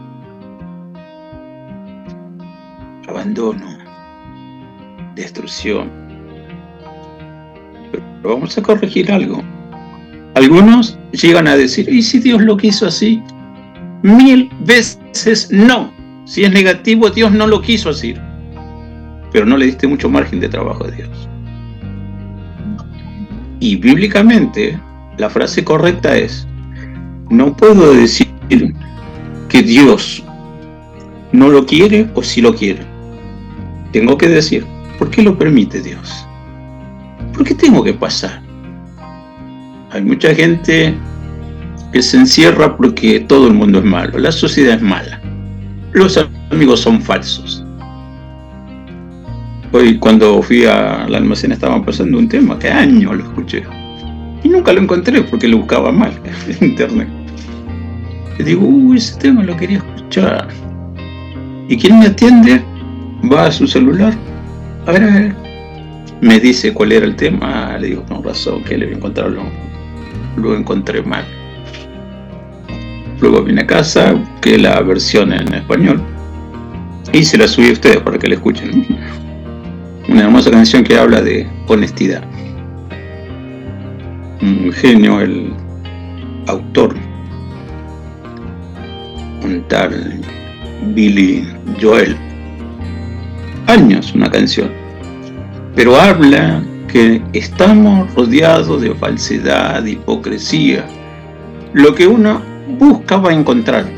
[3.09, 3.79] Abandono,
[5.15, 5.89] destrucción.
[7.91, 9.43] Pero vamos a corregir algo.
[10.35, 13.23] Algunos llegan a decir, ¿y si Dios lo quiso así?
[14.03, 15.91] Mil veces no.
[16.27, 18.15] Si es negativo, Dios no lo quiso así.
[19.33, 21.29] Pero no le diste mucho margen de trabajo a Dios.
[23.61, 24.79] Y bíblicamente,
[25.16, 26.47] la frase correcta es,
[27.29, 28.29] no puedo decir
[29.49, 30.22] que Dios
[31.33, 32.81] no lo quiere o si lo quiere.
[33.93, 34.64] Tengo que decir,
[34.99, 36.26] ¿por qué lo permite Dios?
[37.35, 38.43] ¿Por qué tengo que pasar?
[39.91, 40.95] Hay mucha gente
[41.93, 45.20] que se encierra porque todo el mundo es malo, la sociedad es mala,
[45.93, 46.18] los
[46.51, 47.64] amigos son falsos.
[49.71, 53.64] Hoy cuando fui al almacén estaban pasando un tema que años lo escuché
[54.43, 56.12] y nunca lo encontré porque lo buscaba mal
[56.61, 57.09] en internet.
[58.39, 60.49] Y digo, uy, ese tema lo quería escuchar.
[61.69, 62.62] ¿Y quién me atiende?
[63.31, 64.14] Va a su celular.
[64.87, 65.35] A ver, a ver.
[66.21, 67.77] Me dice cuál era el tema.
[67.79, 69.43] Le digo, con razón, que le voy a encontrarlo.
[70.37, 71.25] Lo encontré mal.
[73.21, 76.01] Luego vine a casa, busqué la versión en español
[77.12, 78.87] y se la subí a ustedes para que la escuchen.
[80.19, 82.25] Una hermosa canción que habla de honestidad.
[84.43, 85.53] Un genio, el
[86.49, 86.97] autor,
[89.45, 90.21] un tal
[90.93, 91.47] Billy
[91.81, 92.16] Joel.
[93.69, 94.73] Años una canción.
[95.77, 100.85] Pero habla que estamos rodeados de falsedad, hipocresía.
[101.75, 102.43] Lo que uno
[102.77, 103.97] busca va a encontrar.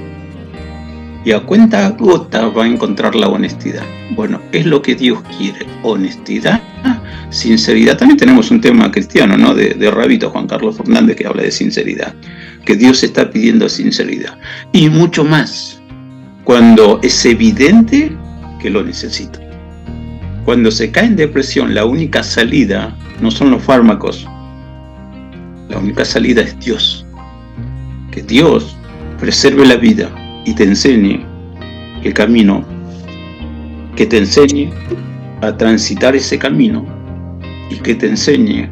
[1.25, 3.83] Y a cuenta gota va a encontrar la honestidad.
[4.15, 5.67] Bueno, es lo que Dios quiere.
[5.83, 6.63] Honestidad,
[7.31, 7.99] sinceridad.
[7.99, 9.55] También tenemos un tema cristiano, ¿no?
[9.55, 12.15] De, Rabito Juan Carlos Fernández que habla de sinceridad.
[12.65, 14.39] Que Dios está pidiendo sinceridad.
[14.73, 15.81] Y mucho más.
[16.45, 18.17] Cuando es evidente
[18.61, 19.39] que lo necesita.
[20.45, 24.27] Cuando se cae en depresión, la única salida no son los fármacos.
[25.69, 27.05] La única salida es Dios
[28.11, 28.77] que Dios
[29.19, 30.11] preserve la vida
[30.45, 31.25] y te enseñe
[32.03, 32.65] el camino,
[33.97, 34.71] que te enseñe
[35.43, 36.85] a transitar ese camino
[37.71, 38.69] y que te enseñe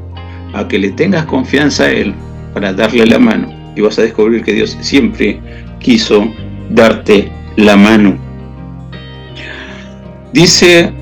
[0.55, 2.15] a que le tengas confianza a Él
[2.55, 5.41] para darle la mano y vas a descubrir que Dios siempre
[5.79, 6.29] quiso
[6.71, 8.17] darte la mano.
[10.33, 10.93] Dice,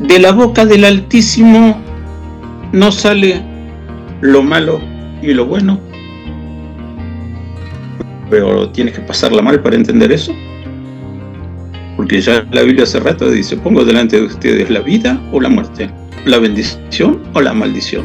[0.00, 1.78] de la boca del Altísimo
[2.72, 3.42] no sale
[4.20, 4.80] lo malo
[5.22, 5.78] y lo bueno,
[8.30, 10.34] pero tienes que pasarla mal para entender eso.
[11.96, 15.48] Porque ya la Biblia hace rato dice, pongo delante de ustedes la vida o la
[15.48, 15.90] muerte,
[16.24, 18.04] la bendición o la maldición.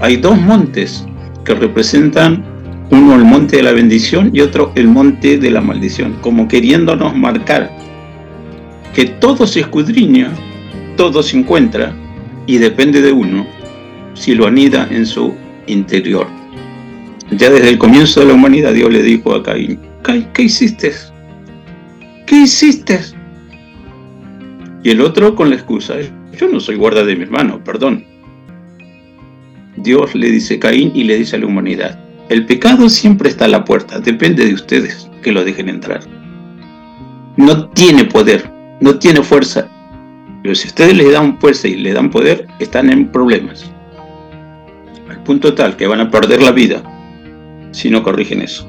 [0.00, 1.06] Hay dos montes
[1.44, 2.44] que representan
[2.90, 7.16] uno el monte de la bendición y otro el monte de la maldición, como queriéndonos
[7.16, 7.70] marcar
[8.94, 10.30] que todo se escudriña,
[10.96, 11.94] todo se encuentra
[12.46, 13.46] y depende de uno
[14.14, 15.34] si lo anida en su
[15.66, 16.35] interior.
[17.30, 20.92] Ya desde el comienzo de la humanidad Dios le dijo a Caín, Caín, ¿qué hiciste?
[22.24, 23.00] ¿Qué hiciste?
[24.84, 25.94] Y el otro con la excusa,
[26.38, 28.04] yo no soy guarda de mi hermano, perdón.
[29.76, 31.98] Dios le dice a Caín y le dice a la humanidad,
[32.28, 36.00] el pecado siempre está a la puerta, depende de ustedes que lo dejen entrar.
[37.36, 38.48] No tiene poder,
[38.80, 39.68] no tiene fuerza,
[40.42, 43.68] pero si ustedes le dan fuerza y le dan poder, están en problemas.
[45.08, 46.82] Al punto tal que van a perder la vida
[47.76, 48.66] si no corrigen eso.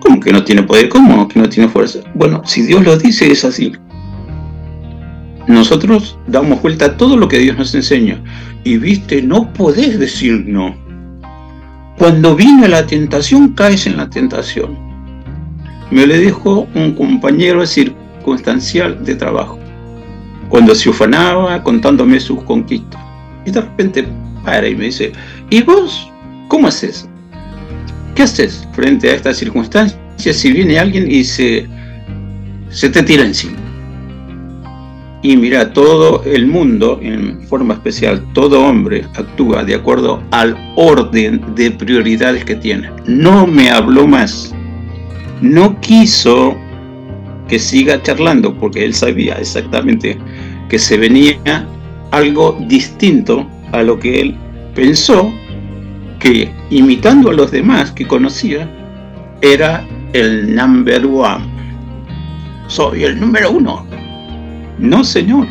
[0.00, 0.90] ¿Cómo que no tiene poder?
[0.90, 2.00] ¿Cómo que no tiene fuerza?
[2.12, 3.72] Bueno, si Dios lo dice es así.
[5.46, 8.22] Nosotros damos vuelta a todo lo que Dios nos enseña.
[8.64, 10.76] Y viste, no podés decir no.
[11.96, 14.78] Cuando viene la tentación, caes en la tentación.
[15.90, 19.58] Me lo dijo un compañero circunstancial de trabajo.
[20.50, 23.00] Cuando se ufanaba contándome sus conquistas.
[23.46, 24.06] Y de repente
[24.44, 25.12] para y me dice,
[25.48, 26.12] ¿y vos
[26.48, 27.08] cómo haces?
[28.18, 31.68] ¿Qué haces frente a esta circunstancia si viene alguien y se,
[32.68, 33.56] se te tira encima?
[35.22, 41.40] Y mira, todo el mundo, en forma especial, todo hombre actúa de acuerdo al orden
[41.54, 42.90] de prioridades que tiene.
[43.06, 44.52] No me habló más.
[45.40, 46.56] No quiso
[47.46, 50.18] que siga charlando porque él sabía exactamente
[50.68, 51.68] que se venía
[52.10, 54.36] algo distinto a lo que él
[54.74, 55.32] pensó
[56.18, 58.68] que imitando a los demás que conocía,
[59.40, 61.44] era el number one.
[62.66, 63.86] Soy el número uno.
[64.78, 65.46] No, señor.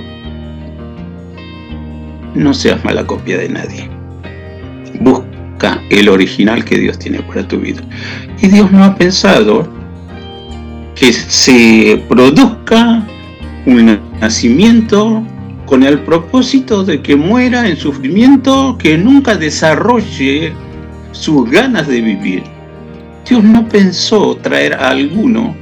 [2.36, 3.89] no seas mala copia de nadie.
[4.99, 7.82] Busca el original que Dios tiene para tu vida.
[8.41, 9.68] Y Dios no ha pensado
[10.95, 13.03] que se produzca
[13.65, 15.24] un nacimiento
[15.68, 20.53] con el propósito de que muera en sufrimiento, que nunca desarrolle
[21.11, 22.43] sus ganas de vivir.
[23.28, 25.55] Dios no pensó traer a alguno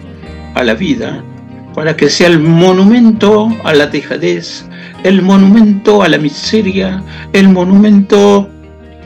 [0.54, 1.24] a la vida
[1.74, 4.66] para que sea el monumento a la dejadez,
[5.04, 7.04] el monumento a la miseria,
[7.34, 8.48] el monumento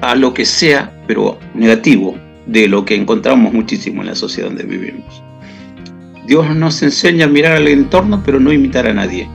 [0.01, 4.63] a lo que sea, pero negativo, de lo que encontramos muchísimo en la sociedad donde
[4.63, 5.23] vivimos.
[6.27, 9.29] Dios nos enseña a mirar al entorno, pero no imitar a nadie.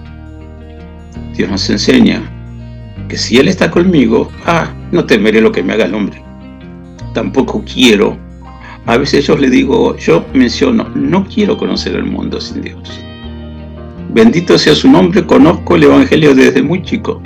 [1.36, 2.22] Dios nos enseña
[3.08, 6.22] que si Él está conmigo, ah, no temeré lo que me haga el hombre.
[7.12, 8.16] Tampoco quiero.
[8.86, 13.00] A veces yo le digo, yo menciono, no quiero conocer el mundo sin Dios.
[14.10, 17.20] Bendito sea su nombre, conozco el Evangelio desde muy chico.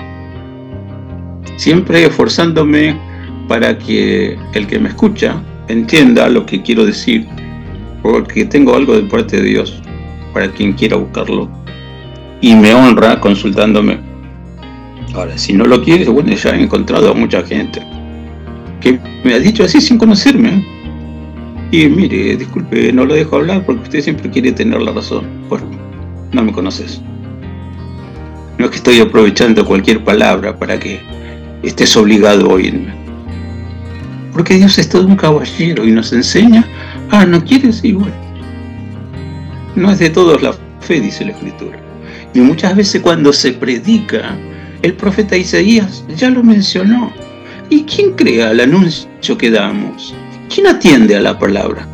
[1.57, 2.97] Siempre esforzándome
[3.49, 7.27] para que el que me escucha entienda lo que quiero decir,
[8.03, 9.83] porque tengo algo de parte de Dios
[10.33, 11.49] para quien quiera buscarlo
[12.41, 13.99] y me honra consultándome.
[15.15, 17.83] Ahora, si no lo quieres, bueno, ya he encontrado a mucha gente
[18.81, 20.65] que me ha dicho así sin conocerme.
[21.71, 25.27] Y mire, disculpe, no lo dejo hablar porque usted siempre quiere tener la razón.
[25.49, 25.67] Bueno,
[26.33, 27.01] no me conoces.
[28.59, 31.01] No es que estoy aprovechando cualquier palabra para que
[31.63, 32.93] estés obligado a oírme.
[34.33, 36.65] Porque Dios es todo un caballero y nos enseña,
[37.11, 38.13] ah, no quieres igual.
[39.75, 41.88] No es de todos la fe, dice la Escritura.
[42.39, 44.39] Y muchas veces cuando se predica,
[44.83, 47.13] el profeta Isaías ya lo mencionó.
[47.69, 50.15] ¿Y quién crea el anuncio que damos?
[50.49, 51.85] ¿Quién atiende a la palabra?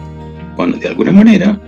[0.54, 1.58] Bueno, de alguna manera,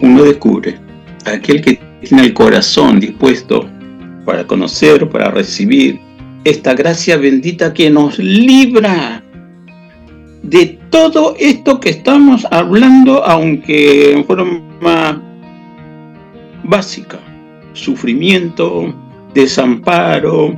[0.00, 0.78] uno descubre
[1.24, 3.68] aquel que tiene el corazón dispuesto
[4.24, 5.98] para conocer, para recibir
[6.44, 9.20] esta gracia bendita que nos libra
[10.44, 15.20] de todo esto que estamos hablando, aunque en forma
[16.62, 17.18] básica
[17.72, 18.94] sufrimiento,
[19.34, 20.56] desamparo,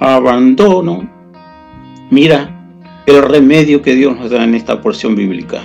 [0.00, 1.08] abandono.
[2.10, 2.50] Mira
[3.06, 5.60] el remedio que Dios nos da en esta porción bíblica.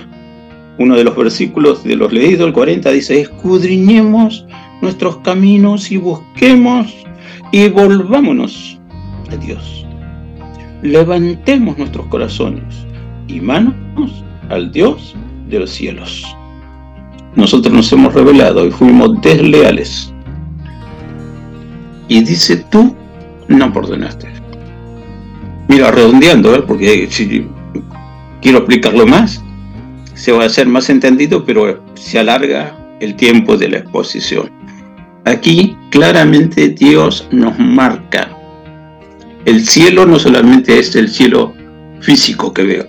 [0.78, 4.46] Uno de los versículos de los leídos, el 40, dice, escudriñemos
[4.80, 6.94] nuestros caminos y busquemos
[7.52, 8.78] y volvámonos
[9.30, 9.86] a Dios.
[10.82, 12.86] Levantemos nuestros corazones
[13.26, 15.16] y manos al Dios
[15.48, 16.24] de los cielos.
[17.34, 20.12] Nosotros nos hemos revelado y fuimos desleales
[22.08, 22.94] y dice tú
[23.48, 24.28] no perdonaste.
[25.68, 26.62] Mira, redondeando, ¿eh?
[26.66, 27.46] porque si
[28.40, 29.42] quiero explicarlo más,
[30.14, 34.50] se va a hacer más entendido, pero se alarga el tiempo de la exposición.
[35.24, 38.30] Aquí claramente Dios nos marca.
[39.44, 41.54] El cielo no solamente es el cielo
[42.00, 42.86] físico que veo.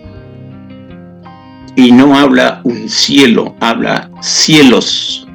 [1.75, 5.27] Y no habla un cielo, habla cielos.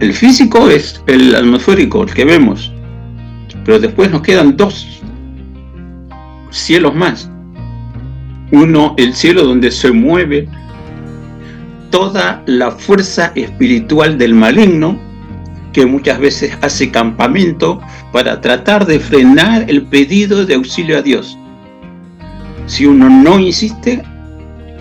[0.00, 2.72] El físico es el atmosférico, el que vemos.
[3.64, 4.86] Pero después nos quedan dos
[6.50, 7.30] cielos más.
[8.52, 10.48] Uno, el cielo donde se mueve
[11.90, 14.98] toda la fuerza espiritual del maligno,
[15.72, 17.80] que muchas veces hace campamento
[18.12, 21.38] para tratar de frenar el pedido de auxilio a Dios.
[22.66, 24.02] Si uno no insiste,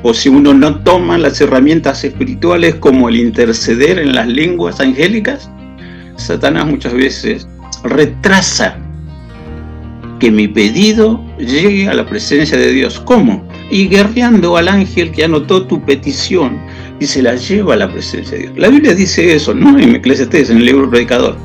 [0.03, 5.49] o si uno no toma las herramientas espirituales como el interceder en las lenguas angélicas,
[6.17, 7.47] Satanás muchas veces
[7.83, 8.77] retrasa
[10.19, 12.99] que mi pedido llegue a la presencia de Dios.
[12.99, 13.47] ¿Cómo?
[13.71, 16.59] Y guerreando al ángel que anotó tu petición
[16.99, 18.53] y se la lleva a la presencia de Dios.
[18.57, 19.79] La Biblia dice eso, ¿no?
[19.79, 21.37] En Eclesiastes, en el libro Predicador.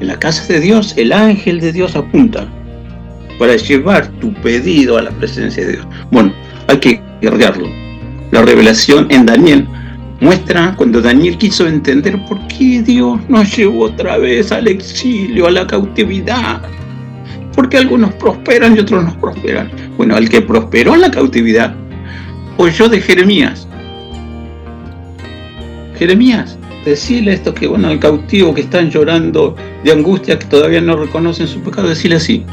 [0.00, 2.48] En la casa de Dios, el ángel de Dios apunta
[3.38, 5.86] para llevar tu pedido a la presencia de Dios.
[6.10, 6.32] Bueno,
[6.68, 7.87] hay que guerrearlo
[8.30, 9.66] la revelación en Daniel
[10.20, 15.50] muestra cuando Daniel quiso entender por qué Dios nos llevó otra vez al exilio, a
[15.50, 16.62] la cautividad.
[17.54, 19.70] Porque algunos prosperan y otros no prosperan.
[19.96, 21.74] Bueno, el que prosperó en la cautividad
[22.56, 23.66] oyó de Jeremías.
[25.98, 30.96] Jeremías, decirle esto que, bueno, al cautivo que están llorando de angustia, que todavía no
[30.96, 32.44] reconocen su pecado, decirle así.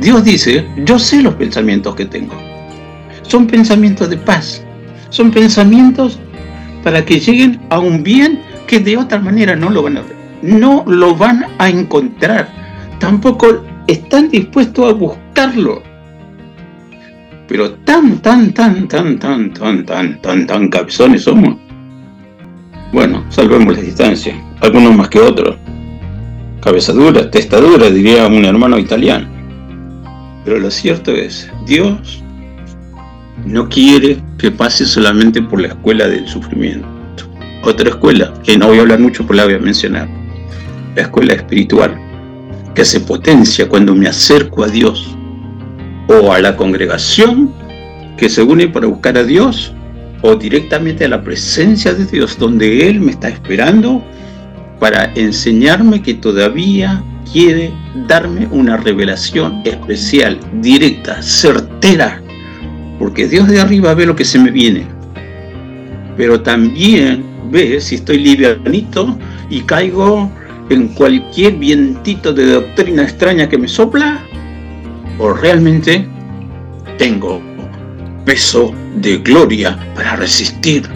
[0.00, 2.34] Dios dice, yo sé los pensamientos que tengo.
[3.22, 4.63] Son pensamientos de paz,
[5.14, 6.18] son pensamientos
[6.82, 10.02] para que lleguen a un bien que de otra manera no lo van a
[10.42, 12.48] no lo van a encontrar.
[12.98, 15.82] Tampoco están dispuestos a buscarlo.
[17.46, 21.56] Pero tan, tan, tan, tan, tan, tan, tan, tan, tan cabezones somos.
[22.92, 24.34] Bueno, salvemos la distancia.
[24.60, 25.56] Algunos más que otros.
[26.60, 29.28] Cabeza dura, testa dura, diría un hermano italiano.
[30.44, 32.23] Pero lo cierto es, Dios
[33.44, 36.88] no quiere que pase solamente por la escuela del sufrimiento.
[37.62, 40.08] Otra escuela, que no voy a hablar mucho, pero la voy a mencionar.
[40.94, 41.98] La escuela espiritual,
[42.74, 45.16] que se potencia cuando me acerco a Dios
[46.08, 47.52] o a la congregación
[48.16, 49.72] que se une para buscar a Dios
[50.22, 54.02] o directamente a la presencia de Dios donde Él me está esperando
[54.78, 57.72] para enseñarme que todavía quiere
[58.06, 62.22] darme una revelación especial, directa, certera,
[62.98, 64.86] porque Dios de arriba ve lo que se me viene,
[66.16, 69.18] pero también ve si estoy livianito
[69.50, 70.30] y caigo
[70.70, 74.20] en cualquier vientito de doctrina extraña que me sopla,
[75.18, 76.06] o realmente
[76.98, 77.40] tengo
[78.24, 80.88] peso de gloria para resistir.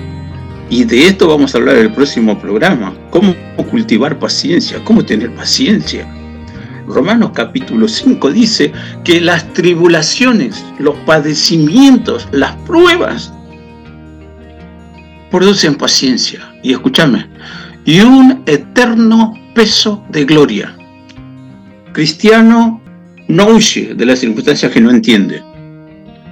[0.71, 2.95] Y de esto vamos a hablar en el próximo programa.
[3.11, 3.35] Cómo
[3.71, 6.07] cultivar paciencia, cómo tener paciencia.
[6.89, 8.73] Romanos capítulo 5 dice
[9.05, 13.33] que las tribulaciones, los padecimientos, las pruebas
[15.31, 16.41] producen paciencia.
[16.63, 17.27] Y escúchame,
[17.85, 20.75] y un eterno peso de gloria.
[21.93, 22.81] Cristiano
[23.29, 25.43] no huye de las circunstancias que no entiende,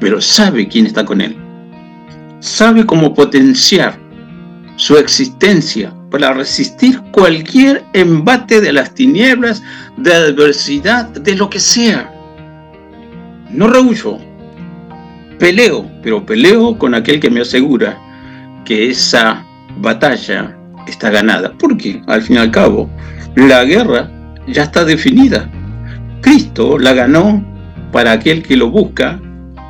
[0.01, 1.37] pero sabe quién está con él.
[2.41, 3.99] Sabe cómo potenciar
[4.77, 9.63] su existencia para resistir cualquier embate de las tinieblas,
[9.97, 12.13] de adversidad, de lo que sea.
[13.51, 14.19] No rehuyo,
[15.39, 17.99] peleo, pero peleo con aquel que me asegura
[18.65, 19.45] que esa
[19.79, 21.53] batalla está ganada.
[21.59, 22.89] Porque, al fin y al cabo,
[23.35, 24.11] la guerra
[24.47, 25.51] ya está definida.
[26.21, 27.45] Cristo la ganó
[27.93, 29.21] para aquel que lo busca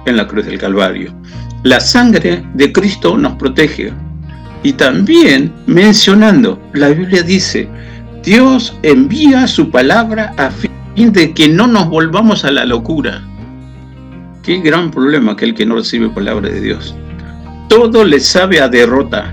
[0.07, 1.15] en la cruz del Calvario.
[1.63, 3.93] La sangre de Cristo nos protege.
[4.67, 7.69] Y también mencionando, la Biblia dice,
[8.25, 13.23] Dios envía su palabra a fin de que no nos volvamos a la locura.
[14.43, 16.97] Qué gran problema aquel que no recibe palabra de Dios.
[17.69, 19.33] Todo le sabe a derrota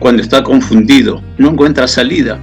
[0.00, 2.40] cuando está confundido, no encuentra salida,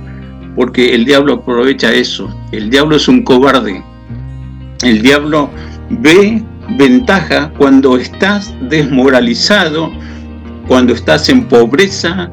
[0.56, 2.34] porque el diablo aprovecha eso.
[2.54, 3.84] El diablo es un cobarde.
[4.84, 5.50] El diablo
[5.90, 6.42] ve
[6.78, 9.92] ventaja cuando estás desmoralizado,
[10.68, 12.30] cuando estás en pobreza,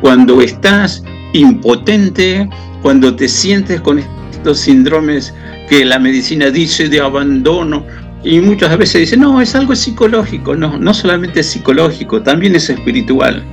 [0.00, 1.02] cuando estás
[1.32, 2.48] impotente,
[2.82, 5.34] cuando te sientes con estos síndromes
[5.68, 7.84] que la medicina dice de abandono.
[8.22, 10.54] Y muchas veces dicen, no, es algo psicológico.
[10.54, 13.44] No, no solamente es psicológico, también es espiritual.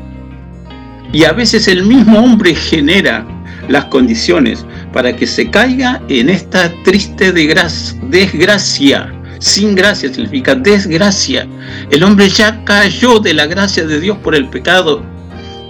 [1.12, 3.26] Y a veces el mismo hombre genera
[3.70, 9.14] las condiciones para que se caiga en esta triste desgracia
[9.44, 11.46] sin gracia significa desgracia.
[11.92, 15.04] El hombre ya cayó de la gracia de Dios por el pecado.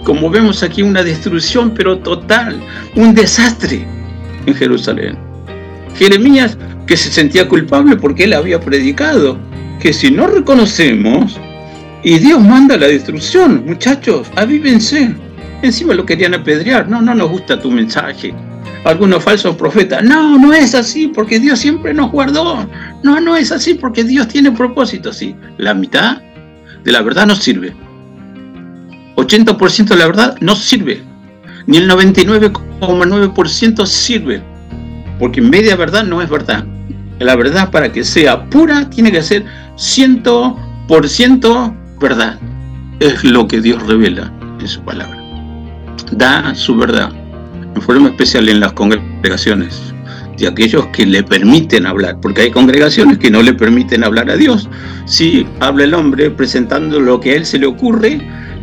[0.04, 2.62] Como vemos aquí, una destrucción, pero total,
[2.94, 3.84] un desastre
[4.46, 5.18] en Jerusalén.
[5.96, 6.56] Jeremías,
[6.86, 9.40] que se sentía culpable porque él había predicado,
[9.80, 11.40] que si no reconocemos,
[12.04, 15.16] y Dios manda la destrucción, muchachos, avívense.
[15.62, 18.32] Encima lo querían apedrear, no, no nos gusta tu mensaje
[18.84, 20.02] algunos falsos profetas.
[20.04, 22.68] No, no es así porque Dios siempre nos guardó.
[23.02, 25.12] No, no es así porque Dios tiene propósito.
[25.12, 26.22] Sí, la mitad
[26.84, 27.74] de la verdad no sirve.
[29.16, 31.02] 80% de la verdad no sirve.
[31.66, 34.42] Ni el 99,9% sirve.
[35.18, 36.66] Porque media verdad no es verdad.
[37.20, 42.38] La verdad para que sea pura tiene que ser 100% verdad.
[43.00, 44.30] Es lo que Dios revela
[44.60, 45.18] en su palabra.
[46.12, 47.23] Da su verdad
[47.74, 49.94] en forma especial en las congregaciones
[50.36, 54.36] de aquellos que le permiten hablar, porque hay congregaciones que no le permiten hablar a
[54.36, 54.68] Dios.
[55.06, 58.20] Si habla el hombre presentando lo que a él se le ocurre,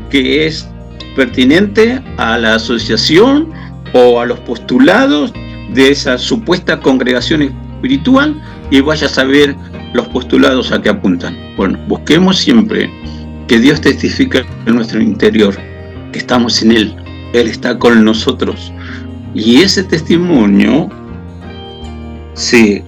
[0.10, 0.68] que es
[1.16, 3.50] pertinente a la asociación
[3.94, 5.34] o a los postulados
[5.74, 9.56] de esa supuesta congregación espiritual y vaya a saber
[9.94, 11.38] los postulados a que apuntan.
[11.56, 12.90] Bueno, busquemos siempre
[13.48, 15.56] que Dios testifique en nuestro interior,
[16.12, 16.96] que estamos en Él,
[17.34, 18.72] Él está con nosotros
[19.34, 20.90] y ese testimonio
[22.34, 22.84] se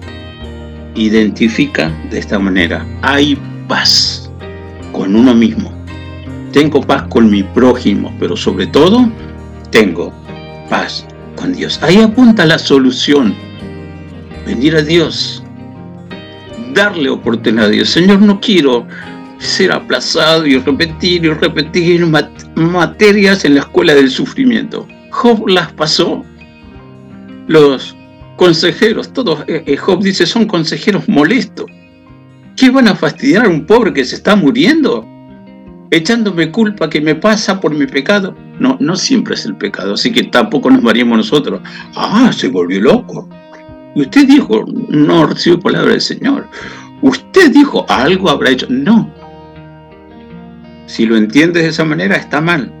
[0.94, 2.86] identifica de esta manera.
[3.02, 3.38] Hay
[3.68, 4.30] paz
[4.92, 5.72] con uno mismo.
[6.52, 9.10] Tengo paz con mi prójimo, pero sobre todo
[9.70, 10.12] tengo
[10.68, 11.80] paz con Dios.
[11.82, 13.34] Ahí apunta la solución.
[14.46, 15.42] Venir a Dios.
[16.74, 17.88] Darle oportunidad a Dios.
[17.88, 18.86] Señor, no quiero
[19.38, 22.06] ser aplazado y repetir y repetir
[22.54, 24.86] materias en la escuela del sufrimiento.
[25.10, 26.24] Job las pasó
[27.46, 27.96] los
[28.36, 31.66] consejeros, todos, eh, eh, Job dice, son consejeros molestos.
[32.56, 35.06] ¿Qué van a fastidiar a un pobre que se está muriendo?
[35.90, 38.36] Echándome culpa que me pasa por mi pecado.
[38.58, 41.60] No, no siempre es el pecado, así que tampoco nos variemos nosotros.
[41.96, 43.28] Ah, se volvió loco.
[43.94, 46.48] Y usted dijo, no recibió palabra del Señor.
[47.02, 48.66] usted dijo, algo habrá hecho.
[48.68, 49.12] No.
[50.86, 52.72] Si lo entiendes de esa manera, está mal.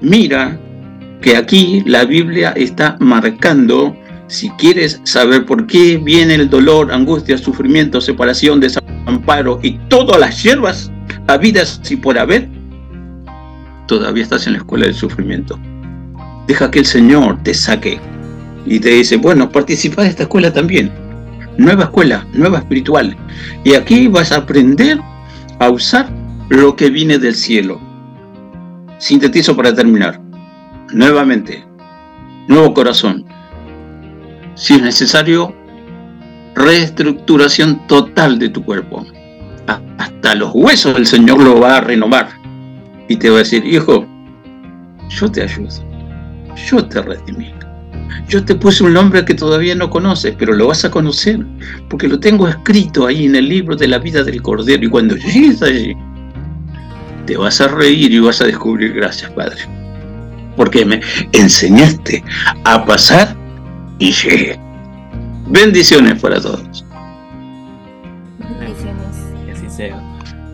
[0.00, 0.58] Mira
[1.20, 3.96] que aquí la Biblia está marcando,
[4.28, 10.42] si quieres saber por qué viene el dolor, angustia, sufrimiento, separación, desamparo y todas las
[10.42, 10.90] hierbas
[11.28, 12.48] habidas y por haber,
[13.86, 15.58] todavía estás en la escuela del sufrimiento.
[16.46, 18.00] Deja que el Señor te saque
[18.66, 20.92] y te dice, bueno, participa de esta escuela también.
[21.56, 23.16] Nueva escuela, nueva espiritual.
[23.64, 24.98] Y aquí vas a aprender
[25.58, 26.10] a usar
[26.48, 27.80] lo que viene del cielo.
[28.98, 30.25] Sintetizo para terminar.
[30.92, 31.64] Nuevamente,
[32.48, 33.24] nuevo corazón.
[34.54, 35.54] Si es necesario,
[36.54, 39.04] reestructuración total de tu cuerpo.
[39.98, 42.28] Hasta los huesos el Señor lo va a renovar.
[43.08, 44.06] Y te va a decir, hijo,
[45.08, 45.68] yo te ayudo.
[46.68, 47.52] Yo te redimí.
[48.28, 51.44] Yo te puse un nombre que todavía no conoces, pero lo vas a conocer,
[51.88, 54.84] porque lo tengo escrito ahí en el libro de la vida del Cordero.
[54.84, 55.94] Y cuando llegues allí,
[57.26, 59.60] te vas a reír y vas a descubrir gracias, Padre.
[60.56, 61.00] Porque me
[61.32, 62.24] enseñaste
[62.64, 63.36] a pasar
[63.98, 64.58] y llegué.
[65.48, 66.84] Bendiciones para todos.
[69.44, 70.00] Que así sea.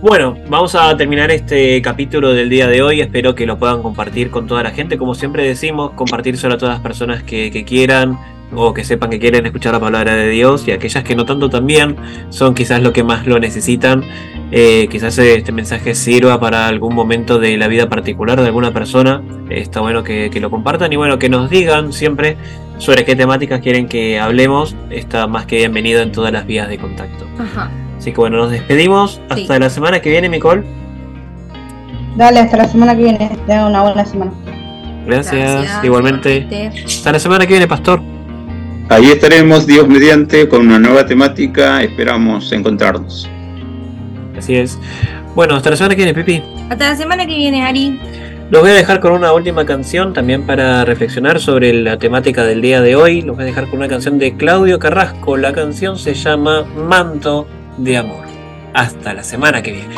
[0.03, 3.01] Bueno, vamos a terminar este capítulo del día de hoy.
[3.01, 4.99] Espero que lo puedan compartir con toda la gente.
[4.99, 8.19] Como siempre decimos, compartírselo a todas las personas que, que quieran
[8.55, 11.49] o que sepan que quieren escuchar la palabra de Dios y aquellas que no tanto
[11.49, 11.97] también
[12.31, 14.05] son quizás lo que más lo necesitan.
[14.51, 19.23] Eh, quizás este mensaje sirva para algún momento de la vida particular de alguna persona.
[19.49, 22.37] Está bueno que, que lo compartan y bueno, que nos digan siempre
[22.79, 24.77] sobre qué temáticas quieren que hablemos.
[24.91, 27.27] Está más que bienvenido en todas las vías de contacto.
[27.39, 27.71] Ajá.
[27.97, 29.21] Así que bueno, nos despedimos.
[29.31, 29.61] Hasta Sí.
[29.61, 30.65] la semana que viene, Nicole.
[32.17, 33.31] Dale, hasta la semana que viene.
[33.47, 34.33] Tengan una buena semana.
[35.07, 35.83] Gracias.
[35.83, 36.71] Igualmente.
[36.85, 38.03] Hasta la semana que viene, Pastor.
[38.93, 41.83] Ahí estaremos, Dios mediante, con una nueva temática.
[41.83, 43.27] Esperamos encontrarnos.
[44.37, 44.79] Así es.
[45.35, 46.43] Bueno, hasta la semana que viene, Pipi.
[46.69, 47.99] Hasta la semana que viene, Ari.
[48.51, 52.61] Los voy a dejar con una última canción también para reflexionar sobre la temática del
[52.61, 53.23] día de hoy.
[53.23, 55.39] Los voy a dejar con una canción de Claudio Carrasco.
[55.39, 57.47] La canción se llama Manto
[57.79, 58.27] de Amor.
[58.75, 59.95] Hasta la semana que viene.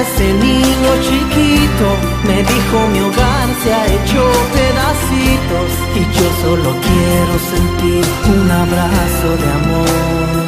[0.00, 1.86] Ese niño chiquito.
[2.26, 4.22] Me dijo mi hogar se ha hecho
[4.54, 10.46] pedacitos y yo solo quiero sentir un abrazo de amor.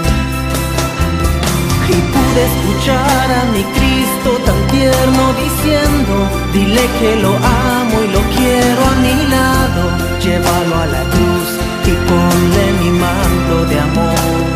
[1.89, 6.15] Y pude escuchar a mi Cristo tan tierno diciendo,
[6.53, 9.83] dile que lo amo y lo quiero a mi lado,
[10.21, 11.49] llévalo a la cruz
[11.87, 14.48] y ponle mi manto de amor.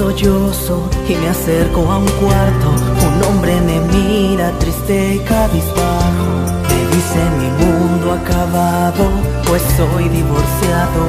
[0.00, 2.68] Sollozo y me acerco a un cuarto.
[3.06, 6.28] Un hombre me mira triste y cabizbajo.
[6.70, 9.04] Me dice mi mundo acabado,
[9.46, 11.02] pues soy divorciado.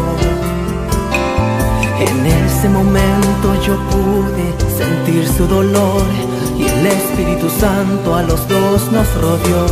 [2.07, 4.47] En ese momento yo pude
[4.81, 6.03] sentir su dolor
[6.59, 9.65] y el Espíritu Santo a los dos nos rodeó.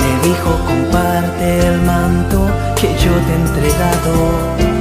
[0.00, 2.38] Me dijo comparte el manto
[2.80, 4.73] que yo te he entregado.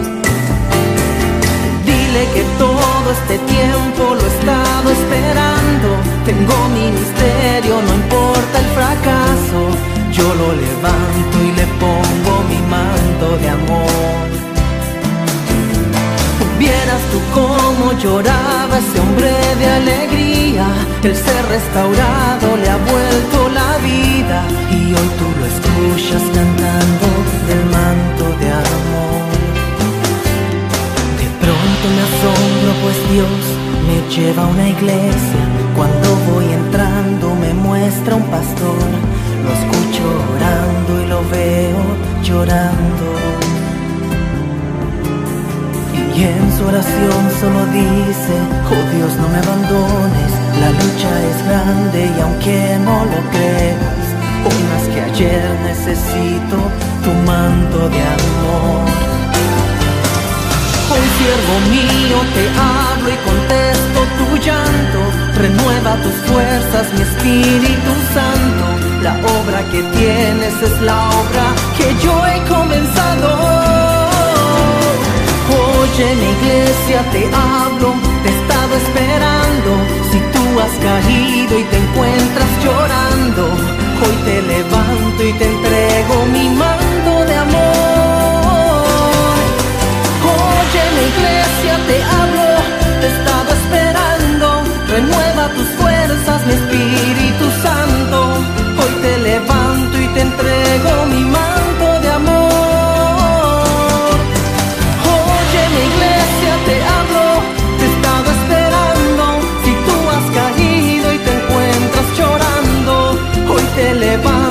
[3.13, 5.89] Este tiempo lo he estado esperando.
[6.25, 9.59] Tengo ministerio, no importa el fracaso.
[10.11, 14.25] Yo lo levanto y le pongo mi manto de amor.
[16.59, 20.65] Vieras tú cómo lloraba ese hombre de alegría.
[21.03, 24.39] El ser restaurado le ha vuelto la vida.
[24.71, 27.07] Y hoy tú lo escuchas cantando
[27.47, 29.42] del manto de amor.
[31.63, 33.41] Pronto me asombro, pues Dios
[33.87, 35.43] me lleva a una iglesia.
[35.77, 38.83] Cuando voy entrando, me muestra un pastor.
[39.43, 40.03] Lo escucho
[40.35, 41.81] orando y lo veo
[42.21, 43.07] llorando.
[46.13, 48.35] Y en su oración solo dice,
[48.69, 54.03] oh Dios no me abandones, la lucha es grande y aunque no lo creas,
[54.45, 56.57] hoy más que ayer necesito
[57.03, 59.02] tu manto de amor.
[60.91, 64.99] Hoy siervo mío te hablo y contesto tu llanto,
[65.35, 68.65] renueva tus fuerzas mi Espíritu Santo,
[69.01, 71.45] la obra que tienes es la obra
[71.77, 73.73] que yo he comenzado.
[75.53, 79.71] Oye mi iglesia te hablo, te he estado esperando.
[80.11, 83.43] Si tú has caído y te encuentras llorando,
[84.03, 88.02] hoy te levanto y te entrego mi manto de amor.
[90.73, 92.47] Mi iglesia te hablo,
[92.99, 94.47] te he estado esperando.
[94.87, 98.17] Renueva tus fuerzas, mi Espíritu Santo.
[98.81, 102.49] Hoy te levanto y te entrego mi manto de amor.
[105.13, 107.25] Oye mi iglesia te hablo,
[107.77, 109.25] te he estado esperando.
[109.63, 112.93] Si tú has caído y te encuentras llorando,
[113.53, 114.42] hoy te levanto